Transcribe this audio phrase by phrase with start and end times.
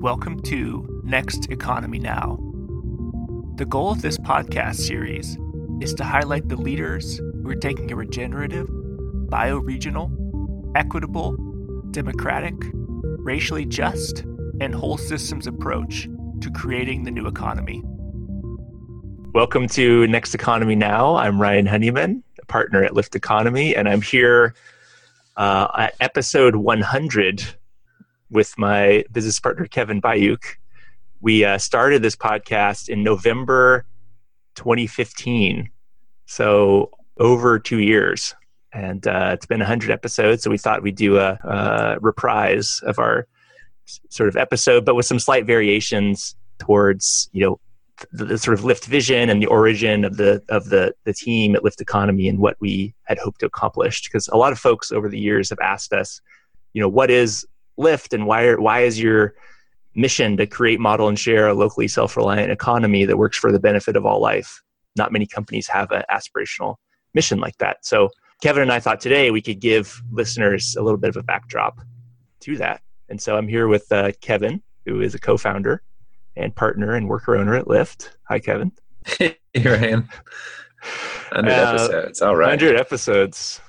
[0.00, 2.38] Welcome to Next Economy Now.
[3.56, 5.36] The goal of this podcast series
[5.82, 11.36] is to highlight the leaders who are taking a regenerative, bioregional, equitable,
[11.90, 14.20] democratic, racially just,
[14.62, 16.08] and whole systems approach
[16.40, 17.82] to creating the new economy.
[19.34, 21.16] Welcome to Next Economy Now.
[21.16, 24.54] I'm Ryan Honeyman, a partner at Lift Economy, and I'm here
[25.36, 27.54] uh, at episode 100
[28.30, 30.42] with my business partner, Kevin Bayuk.
[31.20, 33.84] We uh, started this podcast in November
[34.54, 35.68] 2015,
[36.26, 38.34] so over two years.
[38.72, 42.98] And uh, it's been 100 episodes, so we thought we'd do a, a reprise of
[42.98, 43.26] our
[44.10, 47.60] sort of episode, but with some slight variations towards, you know,
[48.12, 51.54] the, the, sort of Lift vision and the origin of the of the the team
[51.54, 54.02] at Lift Economy and what we had hoped to accomplish.
[54.04, 56.20] Because a lot of folks over the years have asked us,
[56.72, 57.46] you know, what is
[57.80, 59.34] Lift and why are, why is your
[59.94, 63.96] mission to create, model, and share a locally self-reliant economy that works for the benefit
[63.96, 64.62] of all life?
[64.96, 66.76] Not many companies have an aspirational
[67.14, 67.84] mission like that.
[67.84, 68.10] So
[68.42, 71.80] Kevin and I thought today we could give listeners a little bit of a backdrop
[72.40, 72.82] to that.
[73.08, 75.82] And so I'm here with uh, Kevin, who is a co-founder
[76.36, 78.16] and partner and worker owner at Lift.
[78.28, 78.72] Hi, Kevin.
[79.18, 80.08] Here I am.
[81.32, 82.22] 100 uh, episodes.
[82.22, 82.50] All right.
[82.50, 83.60] 100 episodes.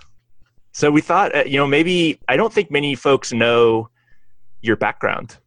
[0.72, 3.90] So we thought, uh, you know, maybe I don't think many folks know
[4.62, 5.38] your background.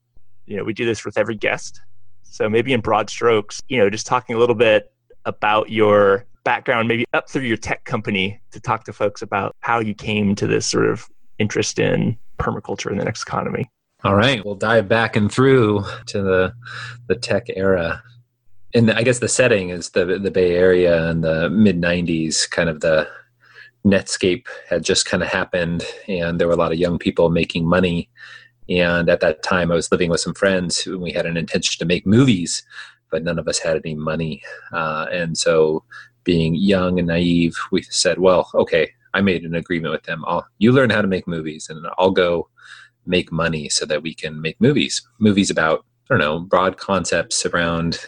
[0.46, 1.80] You know, we do this with every guest.
[2.22, 4.92] So maybe in broad strokes, you know, just talking a little bit
[5.24, 9.80] about your background, maybe up through your tech company to talk to folks about how
[9.80, 13.70] you came to this sort of interest in permaculture in the next economy.
[14.04, 16.54] All right, we'll dive back and through to the
[17.08, 18.02] the tech era.
[18.74, 22.50] And I guess the setting is the the Bay Area in the mid '90s.
[22.50, 23.08] Kind of the
[23.86, 27.66] Netscape had just kind of happened, and there were a lot of young people making
[27.66, 28.10] money.
[28.68, 31.78] And at that time, I was living with some friends who we had an intention
[31.78, 32.62] to make movies,
[33.10, 34.42] but none of us had any money.
[34.72, 35.84] Uh, and so,
[36.24, 40.24] being young and naive, we said, "Well, okay." I made an agreement with them.
[40.26, 42.48] I'll, you learn how to make movies, and I'll go
[43.06, 45.06] make money so that we can make movies.
[45.18, 48.04] Movies about, I don't know, broad concepts around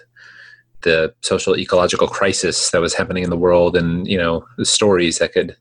[0.82, 5.18] the social ecological crisis that was happening in the world and, you know, the stories
[5.18, 5.56] that could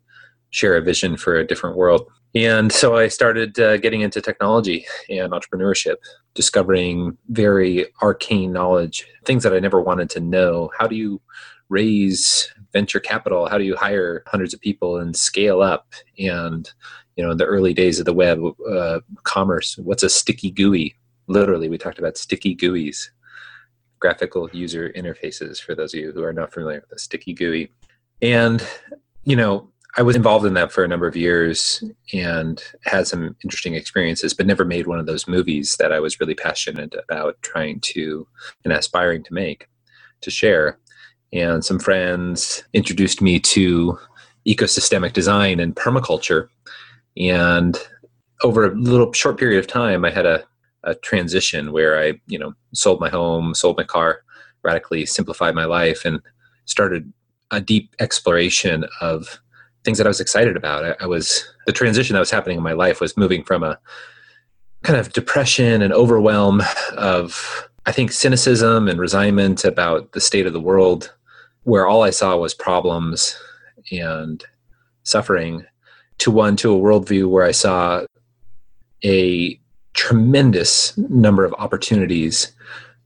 [0.55, 2.09] share a vision for a different world.
[2.33, 5.95] And so I started uh, getting into technology and entrepreneurship,
[6.33, 10.71] discovering very arcane knowledge, things that I never wanted to know.
[10.77, 11.21] How do you
[11.69, 13.47] raise venture capital?
[13.47, 15.93] How do you hire hundreds of people and scale up?
[16.19, 16.69] And
[17.15, 18.39] you know in the early days of the web
[18.69, 20.95] uh, commerce what's a sticky GUI
[21.27, 23.09] literally we talked about sticky GUIs
[23.99, 27.71] graphical user interfaces for those of you who are not familiar with a sticky GUI
[28.21, 28.65] and
[29.23, 31.81] you know I was involved in that for a number of years
[32.13, 36.19] and had some interesting experiences, but never made one of those movies that I was
[36.19, 38.27] really passionate about trying to
[38.65, 39.69] and aspiring to make,
[40.19, 40.77] to share.
[41.31, 43.97] And some friends introduced me to
[44.45, 46.49] ecosystemic design and permaculture.
[47.15, 47.77] And
[48.43, 50.43] over a little short period of time, I had a,
[50.83, 54.23] a transition where I, you know, sold my home, sold my car,
[54.61, 56.19] radically simplified my life, and
[56.65, 57.13] started
[57.51, 59.39] a deep exploration of
[59.85, 60.83] things that I was excited about.
[60.83, 63.79] I, I was the transition that was happening in my life was moving from a
[64.83, 66.61] kind of depression and overwhelm
[66.97, 71.13] of I think cynicism and resignment about the state of the world,
[71.63, 73.37] where all I saw was problems
[73.91, 74.43] and
[75.03, 75.65] suffering,
[76.17, 78.05] to one to a worldview where I saw
[79.03, 79.59] a
[79.93, 82.51] tremendous number of opportunities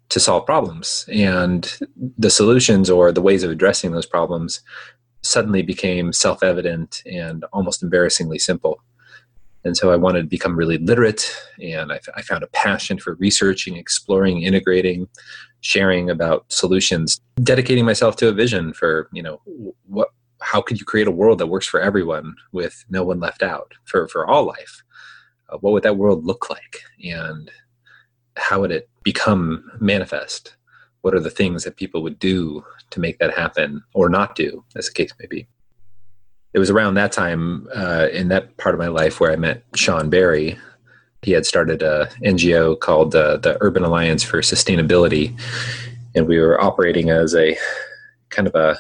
[0.10, 1.78] to solve problems and
[2.18, 4.62] the solutions or the ways of addressing those problems
[5.22, 8.82] suddenly became self-evident and almost embarrassingly simple
[9.64, 13.16] and so i wanted to become really literate and I, I found a passion for
[13.16, 15.08] researching exploring integrating
[15.62, 19.42] sharing about solutions dedicating myself to a vision for you know
[19.88, 20.10] what
[20.42, 23.74] how could you create a world that works for everyone with no one left out
[23.86, 24.84] for, for all life?
[25.50, 26.82] Uh, what would that world look like?
[27.04, 27.52] And
[28.38, 30.56] how would it become manifest?
[31.02, 34.64] What are the things that people would do to make that happen or not do,
[34.76, 35.48] as the case may be?
[36.54, 39.64] It was around that time uh, in that part of my life where I met
[39.76, 40.58] Sean Barry.
[41.22, 45.40] He had started a NGO called uh, the Urban Alliance for Sustainability,
[46.16, 47.56] and we were operating as a
[48.30, 48.78] kind of a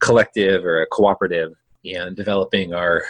[0.00, 1.52] collective or a cooperative
[1.84, 3.02] and developing our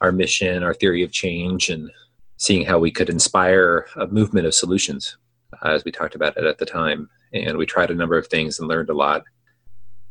[0.00, 1.88] our mission, our theory of change, and
[2.36, 5.16] seeing how we could inspire a movement of solutions,
[5.62, 7.08] uh, as we talked about it at the time.
[7.32, 9.22] And we tried a number of things and learned a lot.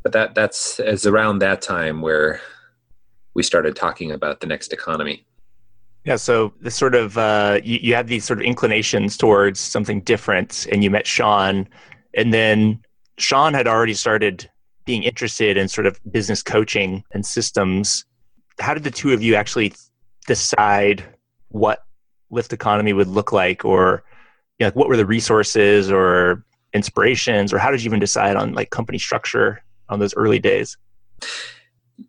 [0.03, 2.41] But that that's as around that time where
[3.33, 5.25] we started talking about the next economy.
[6.03, 10.01] Yeah, so this sort of uh, you, you had these sort of inclinations towards something
[10.01, 11.67] different, and you met Sean,
[12.15, 12.79] and then
[13.17, 14.49] Sean had already started
[14.85, 18.03] being interested in sort of business coaching and systems.
[18.59, 19.73] How did the two of you actually
[20.25, 21.03] decide
[21.49, 21.83] what
[22.31, 24.03] lift economy would look like, or
[24.57, 28.35] you know, like what were the resources or inspirations, or how did you even decide
[28.35, 30.77] on like company structure on those early days?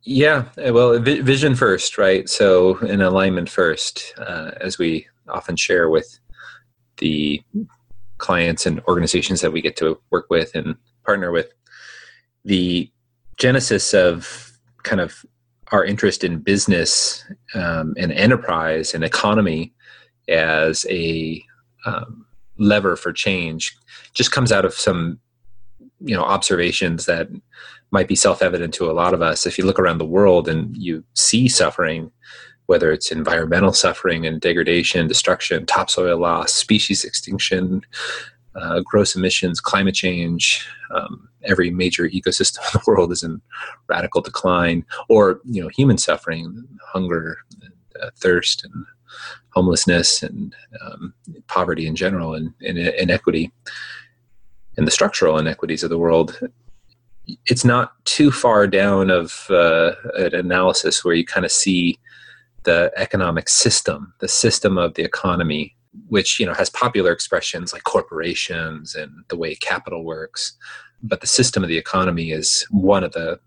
[0.04, 2.28] Yeah, well, vision first, right?
[2.28, 6.18] So, in alignment first, uh, as we often share with
[6.98, 7.42] the
[8.18, 11.52] clients and organizations that we get to work with and partner with,
[12.44, 12.90] the
[13.38, 15.24] genesis of kind of
[15.72, 17.24] our interest in business
[17.54, 19.72] um, and enterprise and economy
[20.28, 21.42] as a
[21.86, 22.26] um,
[22.58, 23.76] lever for change
[24.14, 25.18] just comes out of some
[26.00, 27.28] you know observations that
[27.90, 29.46] might be self-evident to a lot of us.
[29.46, 32.10] If you look around the world and you see suffering
[32.66, 37.82] whether it's environmental suffering and degradation destruction topsoil loss species extinction
[38.54, 43.40] uh, gross emissions climate change um, every major ecosystem in the world is in
[43.88, 47.72] radical decline or you know human suffering hunger and,
[48.02, 48.86] uh, thirst and
[49.50, 51.12] homelessness and um,
[51.46, 53.52] poverty in general and, and inequity
[54.76, 56.38] and the structural inequities of the world
[57.46, 61.98] it's not too far down of uh, an analysis where you kind of see
[62.64, 65.74] the economic system, the system of the economy,
[66.08, 70.56] which you know has popular expressions like corporations and the way capital works,
[71.02, 73.38] but the system of the economy is one of the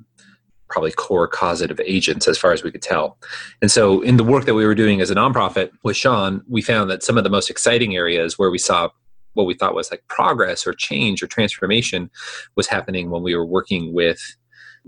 [0.67, 3.17] probably core causative agents as far as we could tell.
[3.61, 6.61] And so in the work that we were doing as a nonprofit with Sean, we
[6.61, 8.89] found that some of the most exciting areas where we saw
[9.35, 12.09] what we thought was like progress or change or transformation
[12.55, 14.19] was happening when we were working with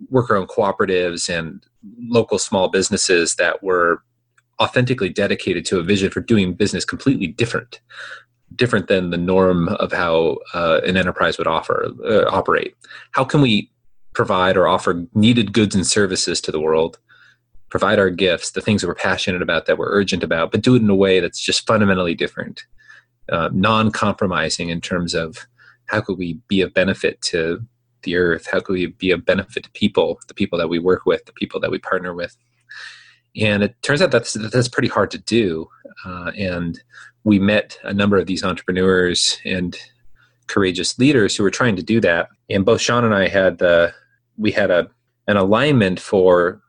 [0.10, 1.66] worker owned cooperatives and
[2.10, 4.04] local small businesses that were
[4.62, 7.80] authentically dedicated to a vision for doing business completely different
[8.56, 12.76] different than the norm of how uh, an enterprise would offer uh, operate.
[13.12, 13.70] How can we
[14.14, 16.98] provide or offer needed goods and services to the world
[17.70, 20.74] provide our gifts the things that we're passionate about that we're urgent about but do
[20.76, 22.66] it in a way that's just fundamentally different
[23.32, 25.48] uh, non-compromising in terms of
[25.88, 27.66] how could we be of benefit to
[28.04, 28.48] the earth?
[28.52, 31.34] How could we be of benefit to people the people that we work with the
[31.34, 32.38] people that we partner with?
[33.36, 35.68] And it turns out that's that's pretty hard to do.
[36.06, 36.80] Uh, and
[37.24, 39.78] we met a number of these entrepreneurs and
[40.48, 42.30] courageous leaders who were trying to do that.
[42.50, 43.92] And both sean and i had uh,
[44.38, 44.90] we had a
[45.28, 46.62] an alignment for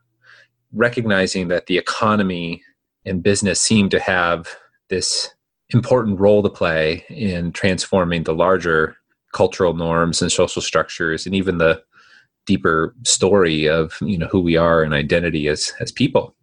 [0.73, 2.61] recognizing that the economy
[3.05, 4.47] and business seem to have
[4.89, 5.33] this
[5.71, 8.95] important role to play in transforming the larger
[9.33, 11.81] cultural norms and social structures and even the
[12.45, 16.35] deeper story of you know who we are and identity as as people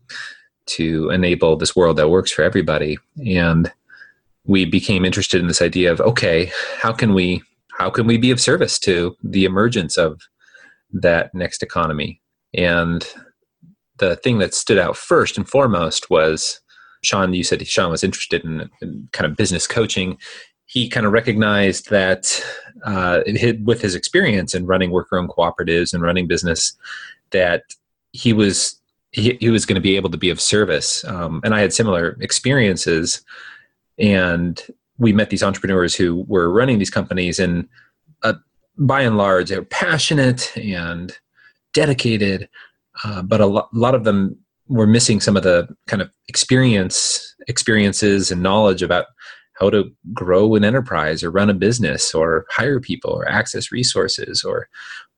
[0.67, 2.99] to enable this world that works for everybody.
[3.25, 3.73] And
[4.45, 6.51] we became interested in this idea of okay
[6.81, 10.21] how can we how can we be of service to the emergence of
[10.93, 12.21] that next economy?
[12.55, 13.07] And
[13.99, 16.61] the thing that stood out first and foremost was
[17.03, 20.19] Sean, you said Sean was interested in, in kind of business coaching.
[20.67, 22.45] He kind of recognized that
[22.85, 23.21] uh,
[23.63, 26.77] with his experience in running worker-owned cooperatives and running business,
[27.31, 27.63] that
[28.13, 28.81] he was
[29.13, 31.05] he, he was going to be able to be of service.
[31.05, 33.25] Um, and I had similar experiences,
[33.99, 34.61] and
[34.99, 37.69] we met these entrepreneurs who were running these companies, and
[38.23, 38.35] uh,
[38.77, 41.17] by and large, they were passionate and
[41.73, 42.49] dedicated,
[43.05, 44.39] uh, but a, lo- a lot of them
[44.69, 49.07] we're missing some of the kind of experience experiences and knowledge about
[49.55, 54.45] how to grow an enterprise or run a business or hire people or access resources
[54.45, 54.69] or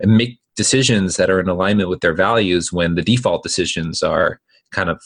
[0.00, 4.40] make decisions that are in alignment with their values when the default decisions are
[4.70, 5.02] kind of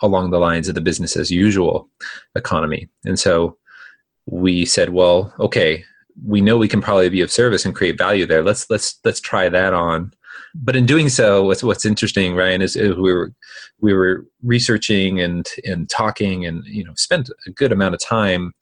[0.00, 1.88] along the lines of the business as usual
[2.34, 2.88] economy.
[3.04, 3.56] And so
[4.26, 5.84] we said well okay
[6.22, 8.42] we know we can probably be of service and create value there.
[8.42, 10.12] Let's let's let's try that on
[10.54, 13.32] but in doing so, what's what's interesting, Ryan, is, we were
[13.80, 18.52] we were researching and and talking, and you know, spent a good amount of time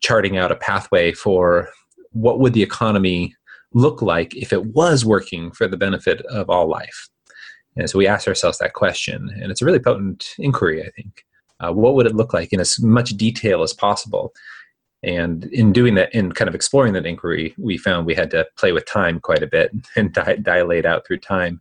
[0.00, 1.68] charting out a pathway for
[2.10, 3.34] what would the economy
[3.72, 7.08] look like if it was working for the benefit of all life.
[7.76, 11.24] And so we asked ourselves that question, and it's a really potent inquiry, I think.
[11.60, 14.34] Uh, what would it look like in as much detail as possible?
[15.02, 18.46] And in doing that, in kind of exploring that inquiry, we found we had to
[18.56, 21.60] play with time quite a bit and di- dilate out through time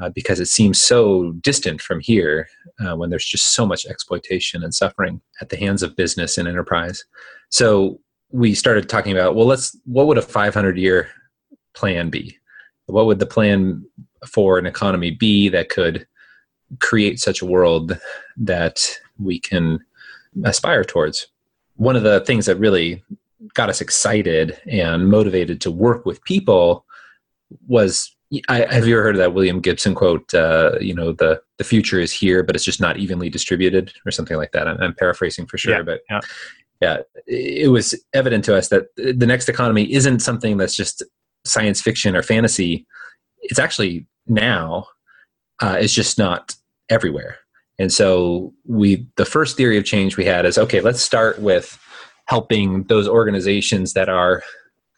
[0.00, 2.48] uh, because it seems so distant from here
[2.84, 6.48] uh, when there's just so much exploitation and suffering at the hands of business and
[6.48, 7.04] enterprise.
[7.50, 8.00] So
[8.30, 11.08] we started talking about well, let's what would a 500 year
[11.74, 12.36] plan be?
[12.86, 13.84] What would the plan
[14.26, 16.06] for an economy be that could
[16.80, 17.98] create such a world
[18.36, 19.78] that we can
[20.44, 21.28] aspire towards.
[21.76, 23.02] One of the things that really
[23.54, 26.84] got us excited and motivated to work with people
[27.66, 28.14] was
[28.48, 30.32] I, have you ever heard of that William Gibson quote?
[30.34, 34.10] Uh, you know, the the future is here, but it's just not evenly distributed, or
[34.10, 34.66] something like that.
[34.66, 36.20] I'm, I'm paraphrasing for sure, yeah, but yeah.
[36.80, 41.02] yeah, it was evident to us that the next economy isn't something that's just
[41.44, 42.86] science fiction or fantasy.
[43.42, 44.86] It's actually now.
[45.60, 46.56] Uh, it's just not
[46.88, 47.38] everywhere.
[47.78, 50.80] And so we, the first theory of change we had is okay.
[50.80, 51.78] Let's start with
[52.26, 54.42] helping those organizations that are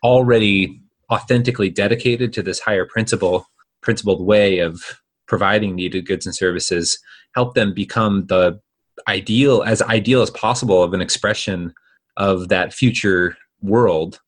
[0.02, 0.80] already
[1.10, 3.46] authentically dedicated to this higher principle
[3.80, 6.98] principled way of providing needed goods and services
[7.34, 8.60] help them become the
[9.06, 11.72] ideal as ideal as possible of an expression
[12.16, 14.20] of that future world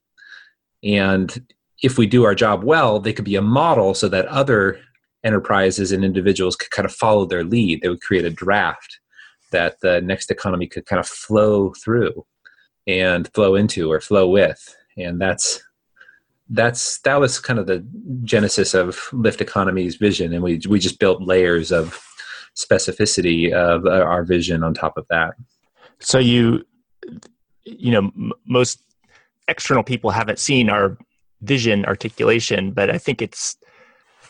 [0.85, 1.45] and
[1.83, 4.79] if we do our job well they could be a model so that other
[5.29, 7.81] enterprises and individuals could kind of follow their lead.
[7.81, 8.91] They would create a draft
[9.53, 12.27] that the next economy could kind of flow through
[12.87, 14.61] and flow into or flow with.
[14.97, 15.63] And that's
[16.51, 17.87] that's that was kind of the
[18.25, 20.33] genesis of lift economy's vision.
[20.33, 22.03] And we we just built layers of
[22.57, 25.35] specificity of uh, our vision on top of that.
[26.01, 26.65] So you
[27.65, 28.83] you know m- most
[29.49, 30.97] external people haven't seen our
[31.43, 33.57] vision articulation but i think it's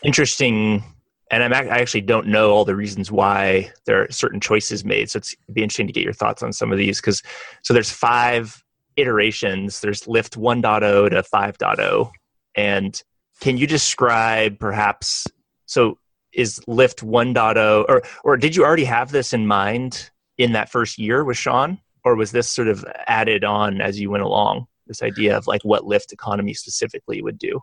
[0.03, 0.83] interesting
[1.31, 5.09] and I'm, i actually don't know all the reasons why there are certain choices made
[5.09, 7.21] so it's it'd be interesting to get your thoughts on some of these because
[7.61, 8.63] so there's five
[8.99, 9.79] iterations.
[9.79, 12.11] There's Lift 1.0 to 5.0.
[12.55, 13.01] And
[13.39, 15.25] can you describe perhaps
[15.65, 15.97] so
[16.33, 20.97] is Lift 1.0 or or did you already have this in mind in that first
[20.97, 25.01] year with Sean or was this sort of added on as you went along this
[25.01, 27.61] idea of like what Lift economy specifically would do?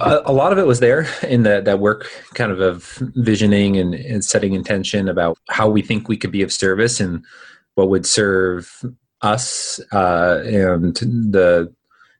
[0.00, 2.84] A, lot of it was there in the, that work kind of of
[3.14, 7.24] visioning and, and setting intention about how we think we could be of service and
[7.74, 8.84] what would serve
[9.22, 11.72] us uh, and the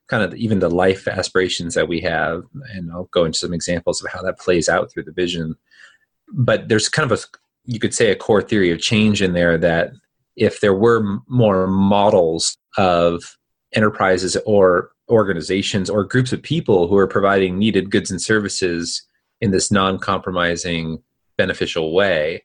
[0.08, 2.42] kind of even the life aspirations that we have.
[2.72, 5.54] And i'll go into some examples of how that plays out through the vision.
[6.32, 7.22] But there's kind of a
[7.64, 9.92] you could say a core theory of change in there that
[10.36, 13.36] if there were more models of
[13.74, 19.02] enterprises or organizations or groups of people who are providing needed goods and services
[19.40, 21.02] in this non-compromising
[21.36, 22.44] beneficial way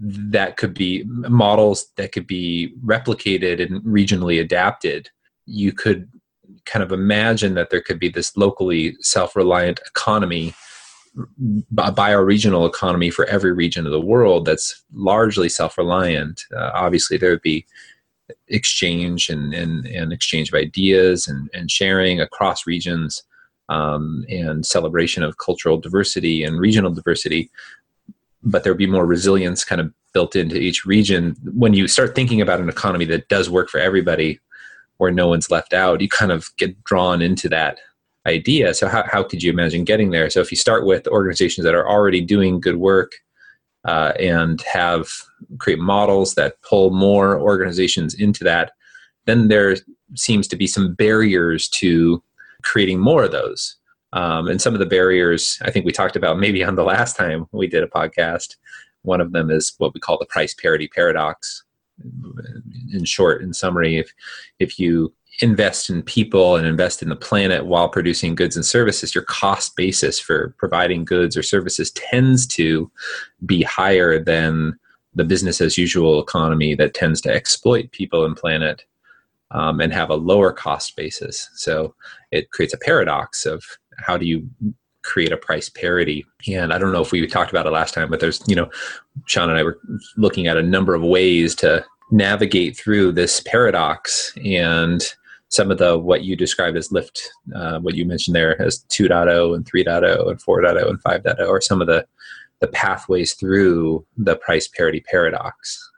[0.00, 5.08] that could be models that could be replicated and regionally adapted.
[5.46, 6.08] You could
[6.64, 10.54] kind of imagine that there could be this locally self-reliant economy
[11.78, 16.42] a bioregional economy for every region of the world that's largely self-reliant.
[16.52, 17.64] Uh, obviously there would be
[18.48, 23.22] exchange and, and, and exchange of ideas and, and sharing across regions
[23.68, 27.50] um, and celebration of cultural diversity and regional diversity
[28.44, 31.34] but there'd be more resilience kind of built into each region.
[31.52, 34.38] When you start thinking about an economy that does work for everybody,
[34.98, 37.80] where no one's left out, you kind of get drawn into that
[38.26, 38.72] idea.
[38.74, 40.30] So how, how could you imagine getting there?
[40.30, 43.12] So if you start with organizations that are already doing good work
[43.84, 45.08] uh, and have
[45.58, 48.72] create models that pull more organizations into that,
[49.26, 49.76] then there
[50.14, 52.22] seems to be some barriers to
[52.62, 53.76] creating more of those.
[54.12, 57.16] Um, and some of the barriers I think we talked about maybe on the last
[57.16, 58.56] time we did a podcast.
[59.02, 61.64] One of them is what we call the price parity paradox.
[62.92, 64.12] In short, in summary, if
[64.58, 69.14] if you invest in people and invest in the planet while producing goods and services,
[69.14, 72.90] your cost basis for providing goods or services tends to
[73.44, 74.78] be higher than
[75.14, 78.84] the business as usual economy that tends to exploit people and planet
[79.50, 81.48] um, and have a lower cost basis.
[81.54, 81.94] So
[82.30, 83.64] it creates a paradox of
[83.98, 84.48] how do you
[85.02, 88.08] create a price parity and i don't know if we talked about it last time
[88.08, 88.70] but there's you know
[89.26, 89.78] sean and i were
[90.16, 95.14] looking at a number of ways to navigate through this paradox and
[95.54, 99.54] some of the what you described as lift uh, what you mentioned there as 2.0
[99.54, 102.06] and 3.0 and 4.0 and 5.0 are some of the
[102.60, 105.90] the pathways through the price parity paradox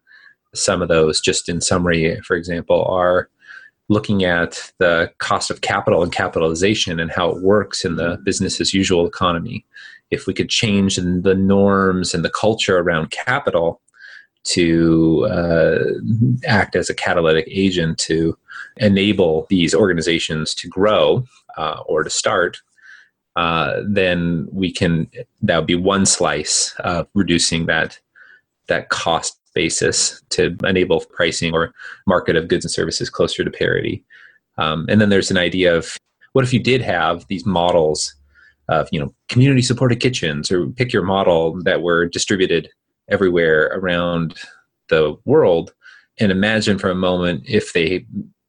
[0.55, 3.31] some of those just in summary for example are
[3.89, 8.61] looking at the cost of capital and capitalization and how it works in the business
[8.61, 9.65] as usual economy.
[10.11, 13.81] If we could change the norms and the culture around capital
[14.45, 15.79] to uh,
[16.47, 18.37] act as a catalytic agent to
[18.79, 21.25] enable these organizations to grow
[21.57, 22.59] uh, or to start,
[23.37, 25.09] uh, then we can
[25.43, 27.99] that would be one slice of reducing that
[28.69, 31.73] that cost basis to enable pricing or
[32.07, 34.05] market of goods and services closer to parity.
[34.59, 35.97] Um, and then there's an idea of
[36.33, 38.15] what if you did have these models
[38.69, 42.69] of you know community supported kitchens or pick your model that were distributed
[43.09, 44.35] everywhere around
[44.89, 45.73] the world
[46.19, 48.05] and imagine for a moment if they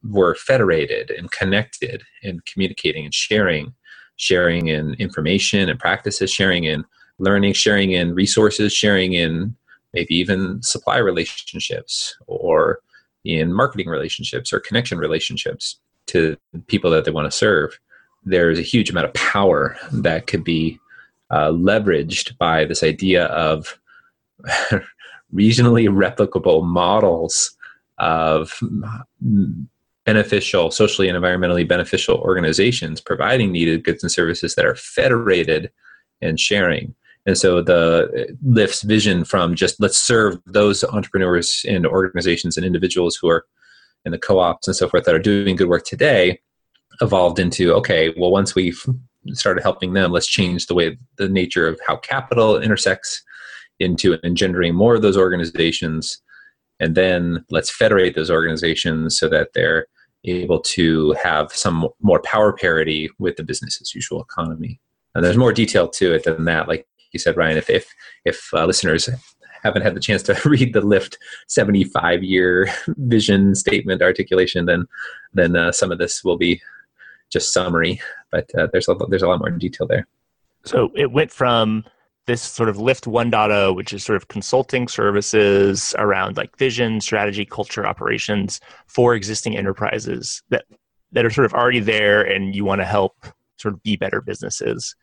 [0.10, 3.74] were federated and connected and communicating and sharing
[4.16, 6.84] sharing in information and practices sharing in
[7.20, 9.56] learning sharing in resources sharing in
[9.94, 12.80] maybe even supply relationships or
[13.24, 16.38] in marketing relationships or connection relationships to
[16.68, 17.78] people that they want to serve
[18.24, 20.80] there's a huge amount of power that could be
[21.30, 23.80] uh, leveraged by this idea of
[25.34, 27.56] regionally replicable models
[27.98, 28.62] of
[30.08, 35.70] beneficial, socially and environmentally beneficial organizations providing needed goods and services that are federated
[36.22, 36.96] and sharing.
[37.26, 43.18] And so the Lift's vision from just let's serve those entrepreneurs and organizations and individuals
[43.18, 43.46] who are
[44.06, 46.40] in the co-ops and so forth that are doing good work today
[47.02, 48.82] evolved into okay, well once we've
[49.34, 53.22] started helping them, let's change the way the nature of how capital intersects
[53.82, 56.22] into engendering more of those organizations
[56.80, 59.88] and then let's federate those organizations so that they're
[60.26, 64.80] able to have some more power parity with the business as usual economy.
[65.16, 66.68] And there's more detail to it than that.
[66.68, 67.94] Like you said ryan if if
[68.26, 69.10] if uh, listeners
[69.64, 74.86] haven't had the chance to read the Lift 75 year vision statement articulation then
[75.34, 76.62] then uh, some of this will be
[77.30, 78.02] just summary.
[78.32, 80.08] But uh, there's a there's a lot more detail there.
[80.64, 81.86] So it went from
[82.28, 87.46] this sort of Lift 1.0, which is sort of consulting services around like vision, strategy,
[87.46, 90.66] culture, operations for existing enterprises that
[91.14, 93.16] that are sort of already there and you want to help
[93.56, 94.94] sort of be better businesses.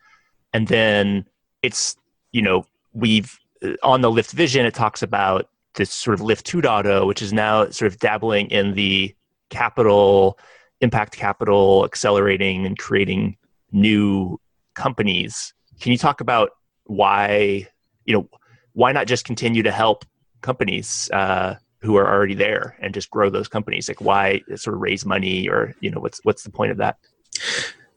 [0.52, 1.24] And then
[1.62, 1.96] it's,
[2.30, 6.46] you know, we've uh, on the Lift vision, it talks about this sort of Lift
[6.46, 9.14] 2.0, which is now sort of dabbling in the
[9.48, 10.38] capital,
[10.82, 13.38] impact capital, accelerating and creating
[13.72, 14.38] new
[14.74, 15.54] companies.
[15.80, 16.50] Can you talk about
[16.84, 17.66] why
[18.04, 18.28] you know
[18.72, 20.04] why not just continue to help
[20.42, 23.88] companies uh, who are already there and just grow those companies?
[23.88, 26.98] Like why sort of raise money or you know what's what's the point of that?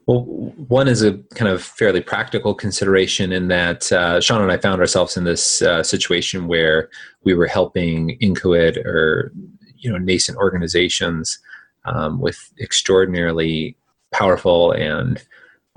[0.06, 0.22] Well,
[0.68, 4.80] one is a kind of fairly practical consideration in that uh, Sean and I found
[4.80, 6.88] ourselves in this uh, situation where
[7.24, 9.32] we were helping Incoid or
[9.76, 11.38] you know nascent organizations
[11.84, 13.76] um, with extraordinarily
[14.10, 15.22] powerful and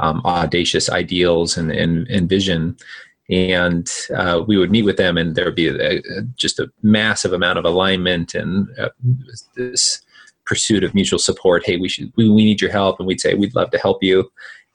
[0.01, 2.75] um, audacious ideals and, and, and vision.
[3.29, 6.01] And uh, we would meet with them, and there would be a, a,
[6.35, 8.89] just a massive amount of alignment and uh,
[9.55, 10.01] this
[10.45, 11.65] pursuit of mutual support.
[11.65, 14.03] Hey, we should we, we need your help, and we'd say we'd love to help
[14.03, 14.29] you.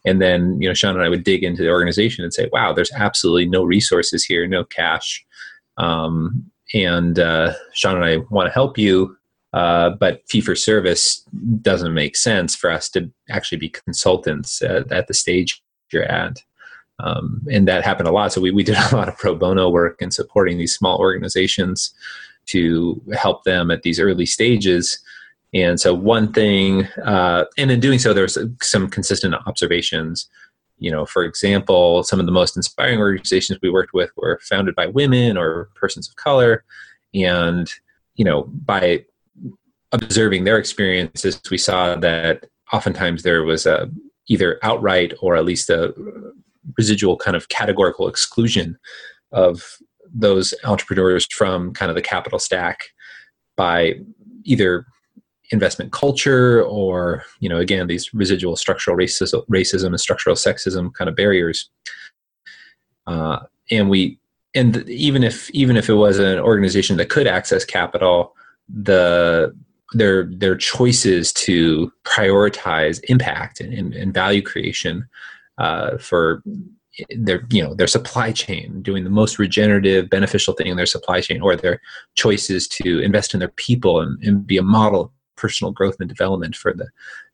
[0.06, 2.72] And then you know, Sean and I would dig into the organization and say, "Wow,
[2.72, 5.22] there's absolutely no resources here, no cash."
[5.76, 9.16] Um, and uh, Sean and I want to help you.
[9.56, 11.24] Uh, but fee for service
[11.62, 16.36] doesn't make sense for us to actually be consultants at, at the stage you're at.
[16.98, 18.34] Um, and that happened a lot.
[18.34, 21.94] So we, we did a lot of pro bono work in supporting these small organizations
[22.48, 24.98] to help them at these early stages.
[25.54, 30.28] And so one thing, uh, and in doing so, there's some consistent observations.
[30.78, 34.74] You know, for example, some of the most inspiring organizations we worked with were founded
[34.74, 36.62] by women or persons of color.
[37.14, 37.72] And,
[38.16, 39.06] you know, by
[40.02, 43.90] observing their experiences, we saw that oftentimes there was a
[44.28, 45.94] either outright or at least a
[46.76, 48.76] residual kind of categorical exclusion
[49.32, 49.78] of
[50.12, 52.80] those entrepreneurs from kind of the capital stack
[53.56, 53.94] by
[54.44, 54.86] either
[55.52, 61.08] investment culture or you know again these residual structural racism, racism and structural sexism kind
[61.08, 61.70] of barriers.
[63.06, 63.38] Uh,
[63.70, 64.18] and we
[64.54, 68.34] and even if even if it was an organization that could access capital
[68.68, 69.54] the
[69.92, 75.08] their their choices to prioritize impact and, and, and value creation
[75.58, 76.42] uh, for
[77.10, 81.20] their you know their supply chain doing the most regenerative beneficial thing in their supply
[81.20, 81.80] chain or their
[82.14, 86.08] choices to invest in their people and, and be a model of personal growth and
[86.08, 86.88] development for the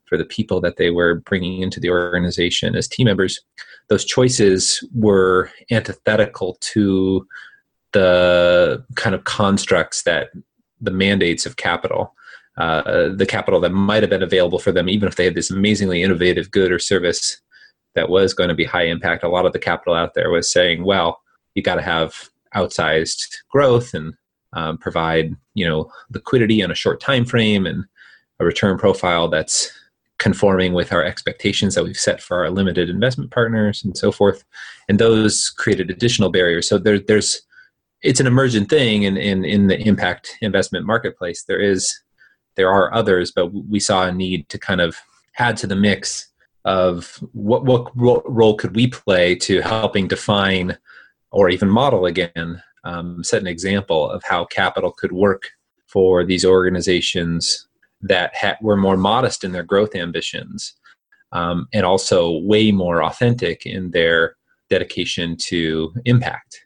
[0.05, 3.41] for the people that they were bringing into the organization as team members.
[3.87, 7.27] Those choices were antithetical to
[7.93, 10.29] the kind of constructs that
[10.81, 12.13] the mandates of capital
[12.57, 15.51] uh, the capital that might have been available for them, even if they had this
[15.51, 17.41] amazingly innovative good or service
[17.95, 19.23] that was going to be high impact.
[19.23, 21.21] A lot of the capital out there was saying, well,
[21.55, 24.13] you got to have outsized growth and
[24.53, 27.83] um, provide you know liquidity on a short time frame and
[28.39, 29.71] a return profile that's
[30.19, 34.45] conforming with our expectations that we've set for our limited investment partners and so forth
[34.87, 37.41] and those created additional barriers so there, there's
[38.03, 42.02] it's an emergent thing in, in, in the impact investment marketplace there is
[42.55, 44.97] there are others, but we saw a need to kind of
[45.37, 46.27] add to the mix
[46.65, 50.77] of what what role could we play to helping define
[51.31, 55.49] or even model again um, set an example of how capital could work
[55.87, 57.67] for these organizations
[58.01, 60.73] that ha- were more modest in their growth ambitions
[61.31, 64.35] um, and also way more authentic in their
[64.69, 66.65] dedication to impact.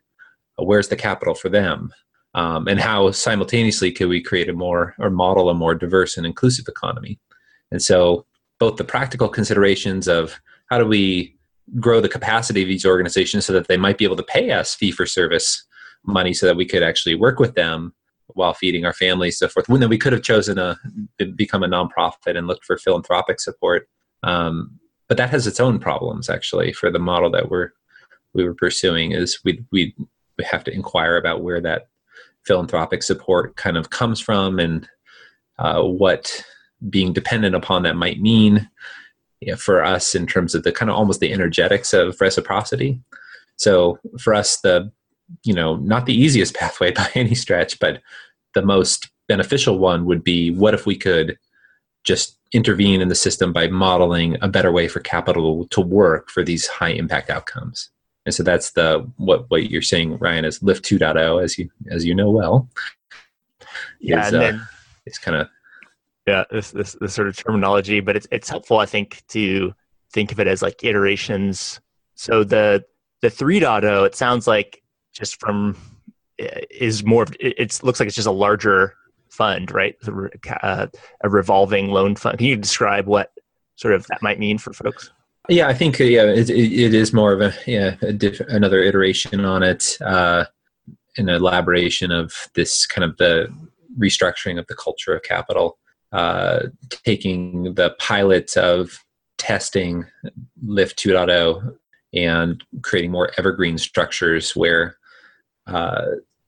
[0.58, 1.94] Where's the capital for them?
[2.36, 6.26] Um, and how simultaneously could we create a more or model a more diverse and
[6.26, 7.20] inclusive economy?
[7.72, 8.26] And so,
[8.60, 11.36] both the practical considerations of how do we
[11.80, 14.74] grow the capacity of these organizations so that they might be able to pay us
[14.74, 15.66] fee for service
[16.06, 17.94] money so that we could actually work with them
[18.28, 19.70] while feeding our families, so forth.
[19.70, 20.78] When then we could have chosen a
[21.36, 23.88] become a nonprofit and looked for philanthropic support,
[24.24, 27.72] um, but that has its own problems actually for the model that we're
[28.34, 29.12] we were pursuing.
[29.12, 29.96] Is we we
[30.38, 31.88] we have to inquire about where that
[32.48, 34.88] philanthropic support kind of comes from and
[35.60, 36.44] uh, what
[36.90, 38.70] being dependent upon that might mean
[39.42, 43.00] you know, for us in terms of the kind of almost the energetics of reciprocity.
[43.58, 44.92] So for us, the
[45.44, 48.02] you know not the easiest pathway by any stretch, but
[48.54, 51.38] the most beneficial one would be what if we could
[52.04, 56.44] just intervene in the system by modeling a better way for capital to work for
[56.44, 57.90] these high impact outcomes.
[58.28, 62.04] And so that's the what what you're saying, Ryan, is Lift 2.0, as you as
[62.04, 62.68] you know well.
[64.02, 64.66] Yeah, is, and then, uh,
[65.06, 65.48] it's kind of
[66.28, 69.74] yeah this, this this sort of terminology, but it's it's helpful, I think, to
[70.12, 71.80] think of it as like iterations.
[72.16, 72.84] So the
[73.22, 75.78] the 3.0, it sounds like just from
[76.38, 78.94] is more it looks like it's just a larger
[79.30, 79.96] fund, right?
[80.64, 80.88] Uh,
[81.22, 82.40] a revolving loan fund.
[82.40, 83.32] Can you describe what
[83.78, 85.12] sort of that might mean for folks?
[85.50, 88.82] Yeah, I think uh, yeah, it, it is more of a yeah a diff- another
[88.82, 90.46] iteration on it, uh,
[91.18, 93.48] an elaboration of this kind of the
[93.98, 95.78] restructuring of the culture of capital,
[96.12, 99.00] uh, taking the pilot of
[99.38, 100.06] testing
[100.66, 101.76] Lift 2.0
[102.14, 104.98] and creating more evergreen structures where
[105.68, 106.06] uh,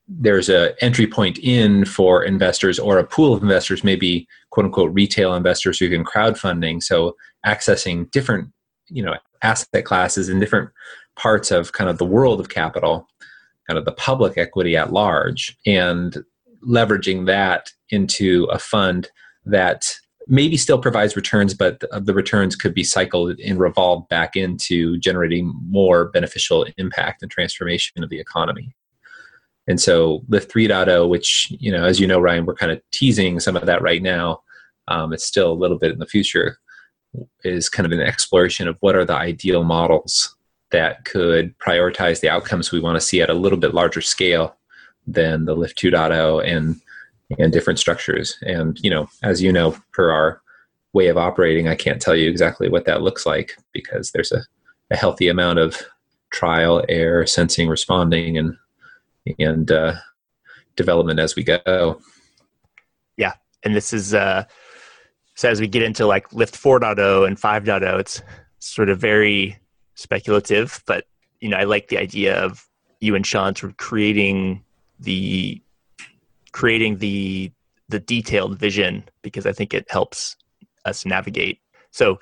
[0.08, 4.94] there's a entry point in for investors or a pool of investors, maybe quote unquote
[4.94, 6.82] retail investors who can crowdfunding.
[6.82, 8.50] So accessing different
[8.89, 10.69] you know asset classes in different
[11.15, 13.08] parts of kind of the world of capital
[13.67, 16.17] kind of the public equity at large and
[16.67, 19.10] leveraging that into a fund
[19.45, 19.93] that
[20.28, 25.54] maybe still provides returns but the returns could be cycled and revolved back into generating
[25.67, 28.73] more beneficial impact and transformation of the economy.
[29.67, 33.39] And so lift 3.0 which you know as you know ryan we're kind of teasing
[33.39, 34.41] some of that right now.
[34.88, 36.58] Um, it's still a little bit in the future
[37.43, 40.36] is kind of an exploration of what are the ideal models
[40.72, 44.56] that could prioritize the outcomes we want to see at a little bit larger scale
[45.08, 46.80] than the lift 2.0 and
[47.38, 48.38] and different structures.
[48.41, 50.41] And you know as you know per our
[50.91, 54.41] way of operating i can't tell you exactly what that looks like because there's a,
[54.89, 55.80] a healthy amount of
[56.32, 58.58] trial error sensing responding and
[59.38, 59.95] and uh,
[60.76, 62.02] development as we go.
[63.17, 63.34] Yeah.
[63.63, 64.45] And this is uh
[65.39, 68.21] so as we get into like Lift 4.0 and 5.0, it's
[68.60, 69.58] sort of very
[69.95, 71.06] speculative, but
[71.39, 72.67] you know, I like the idea of
[72.99, 74.65] you and Sean sort of creating
[74.99, 75.62] the
[76.52, 77.54] creating the
[77.88, 80.36] the detailed vision because I think it helps
[80.84, 81.62] us navigate.
[81.91, 82.19] So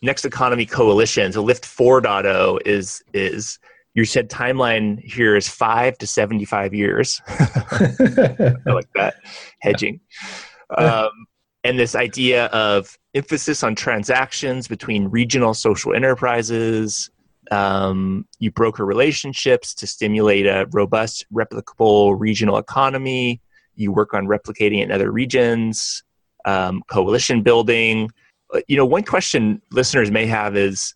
[0.00, 3.58] next economy coalition, so Lift 4.0 is is
[3.92, 7.20] you said timeline here is five to 75 years.
[7.28, 9.16] I like that
[9.60, 10.00] hedging.
[10.78, 11.27] Um,
[11.64, 17.10] and this idea of emphasis on transactions between regional social enterprises.
[17.50, 23.40] Um, you broker relationships to stimulate a robust, replicable regional economy.
[23.74, 26.02] You work on replicating it in other regions,
[26.44, 28.10] um, coalition building.
[28.54, 30.94] Uh, you know, one question listeners may have is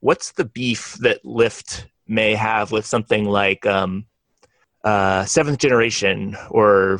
[0.00, 4.06] what's the beef that Lift may have with something like um,
[4.84, 6.98] uh, seventh generation or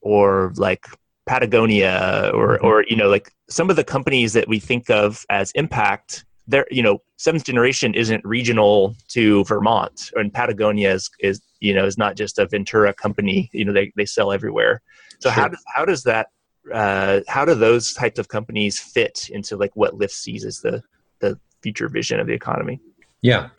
[0.00, 0.86] or like
[1.26, 2.66] Patagonia or mm-hmm.
[2.66, 6.66] or you know like some of the companies that we think of as impact they're
[6.70, 11.96] you know seventh generation isn't regional to Vermont and Patagonia is is you know is
[11.96, 14.82] not just a Ventura company you know they, they sell everywhere
[15.20, 15.42] so sure.
[15.42, 16.28] how does how does that
[16.72, 20.82] uh, how do those types of companies fit into like what Lift sees as the
[21.20, 22.80] the future vision of the economy
[23.20, 23.50] yeah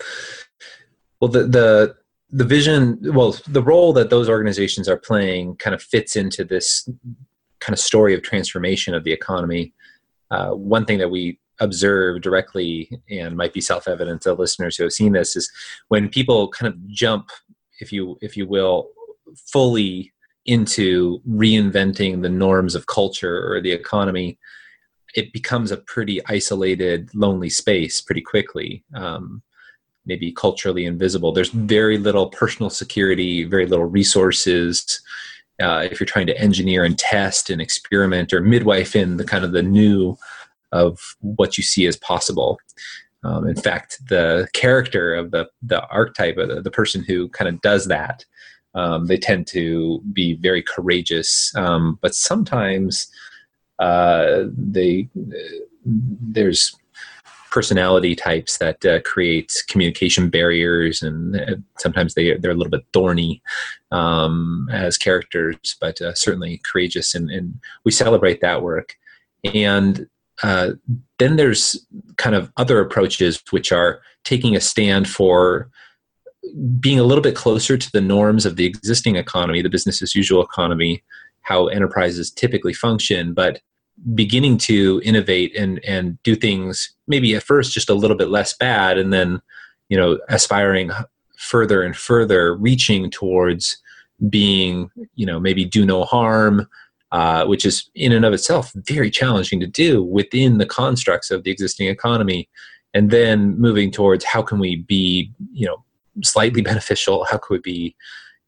[1.21, 1.95] well the the
[2.29, 6.89] the vision well the role that those organizations are playing kind of fits into this
[7.63, 9.73] kind of story of transformation of the economy.
[10.31, 14.91] Uh, one thing that we observe directly and might be self-evident to listeners who have
[14.99, 15.51] seen this is
[15.87, 17.29] when people kind of jump,
[17.79, 18.89] if you if you will,
[19.53, 20.11] fully
[20.45, 24.37] into reinventing the norms of culture or the economy,
[25.15, 28.83] it becomes a pretty isolated, lonely space pretty quickly.
[28.93, 29.41] Um,
[30.05, 31.31] maybe culturally invisible.
[31.31, 35.01] There's very little personal security, very little resources.
[35.63, 39.45] Uh, if you're trying to engineer and test and experiment or midwife in the kind
[39.45, 40.17] of the new
[40.73, 42.59] of what you see as possible.
[43.23, 47.47] Um, in fact, the character of the the archetype of the, the person who kind
[47.47, 48.25] of does that,
[48.75, 53.07] um, they tend to be very courageous, um, but sometimes
[53.79, 55.07] uh, they
[55.85, 56.75] there's
[57.51, 62.85] personality types that uh, create communication barriers, and uh, sometimes they they're a little bit
[62.91, 63.41] thorny
[63.93, 68.95] um, as characters, but uh, certainly courageous, and, and, we celebrate that work.
[69.53, 70.07] And
[70.41, 70.71] uh,
[71.19, 71.85] then there's
[72.17, 75.69] kind of other approaches which are taking a stand for
[76.79, 80.15] being a little bit closer to the norms of the existing economy, the business as
[80.15, 81.03] usual economy,
[81.41, 83.61] how enterprises typically function, but
[84.15, 88.51] beginning to innovate and and do things maybe at first just a little bit less
[88.57, 89.39] bad and then
[89.87, 90.89] you know aspiring
[91.37, 93.77] further and further reaching towards
[94.29, 96.67] being you know maybe do no harm
[97.13, 101.43] uh, which is in and of itself very challenging to do within the constructs of
[101.43, 102.49] the existing economy.
[102.95, 105.83] And then moving towards how can we be you know
[106.23, 107.23] slightly beneficial?
[107.25, 107.95] How can we be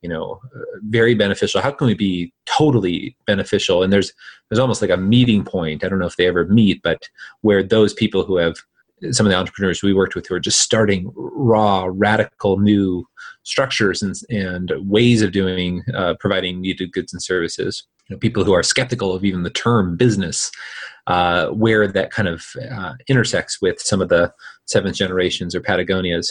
[0.02, 0.42] you know
[0.90, 1.62] very beneficial?
[1.62, 3.84] How can we be totally beneficial?
[3.84, 4.12] And there's
[4.50, 5.84] there's almost like a meeting point.
[5.84, 7.08] I don't know if they ever meet but
[7.42, 8.56] where those people who have
[9.12, 13.06] some of the entrepreneurs we worked with who are just starting raw radical new
[13.44, 17.86] structures and, and ways of doing uh, providing needed goods and services.
[18.08, 20.52] You know, people who are skeptical of even the term business
[21.08, 24.34] uh, where that kind of uh, intersects with some of the
[24.66, 26.30] seventh generations or patagonias.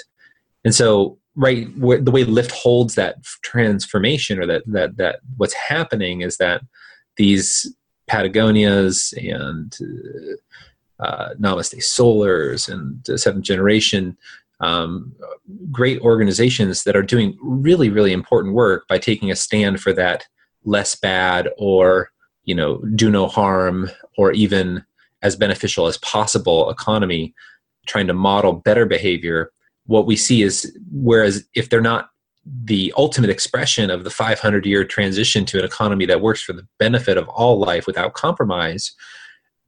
[0.64, 6.20] And so right the way Lift holds that transformation or that that that what's happening
[6.20, 6.62] is that
[7.16, 7.74] these
[8.08, 9.76] patagonias and
[11.00, 14.16] uh, namaste solars and uh, seventh generation
[14.60, 15.12] um,
[15.70, 20.26] great organizations that are doing really really important work by taking a stand for that
[20.64, 22.10] less bad or
[22.44, 24.84] you know do no harm or even
[25.22, 27.34] as beneficial as possible economy
[27.86, 29.50] trying to model better behavior.
[29.86, 32.10] What we see is whereas if they're not
[32.64, 36.66] the ultimate expression of the 500 year transition to an economy that works for the
[36.78, 38.94] benefit of all life without compromise,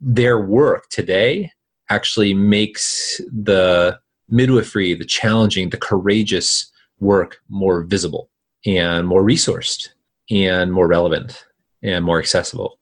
[0.01, 1.53] their work today
[1.91, 8.31] actually makes the midwifery, the challenging, the courageous work more visible
[8.65, 9.89] and more resourced
[10.31, 11.45] and more relevant
[11.83, 12.79] and more accessible.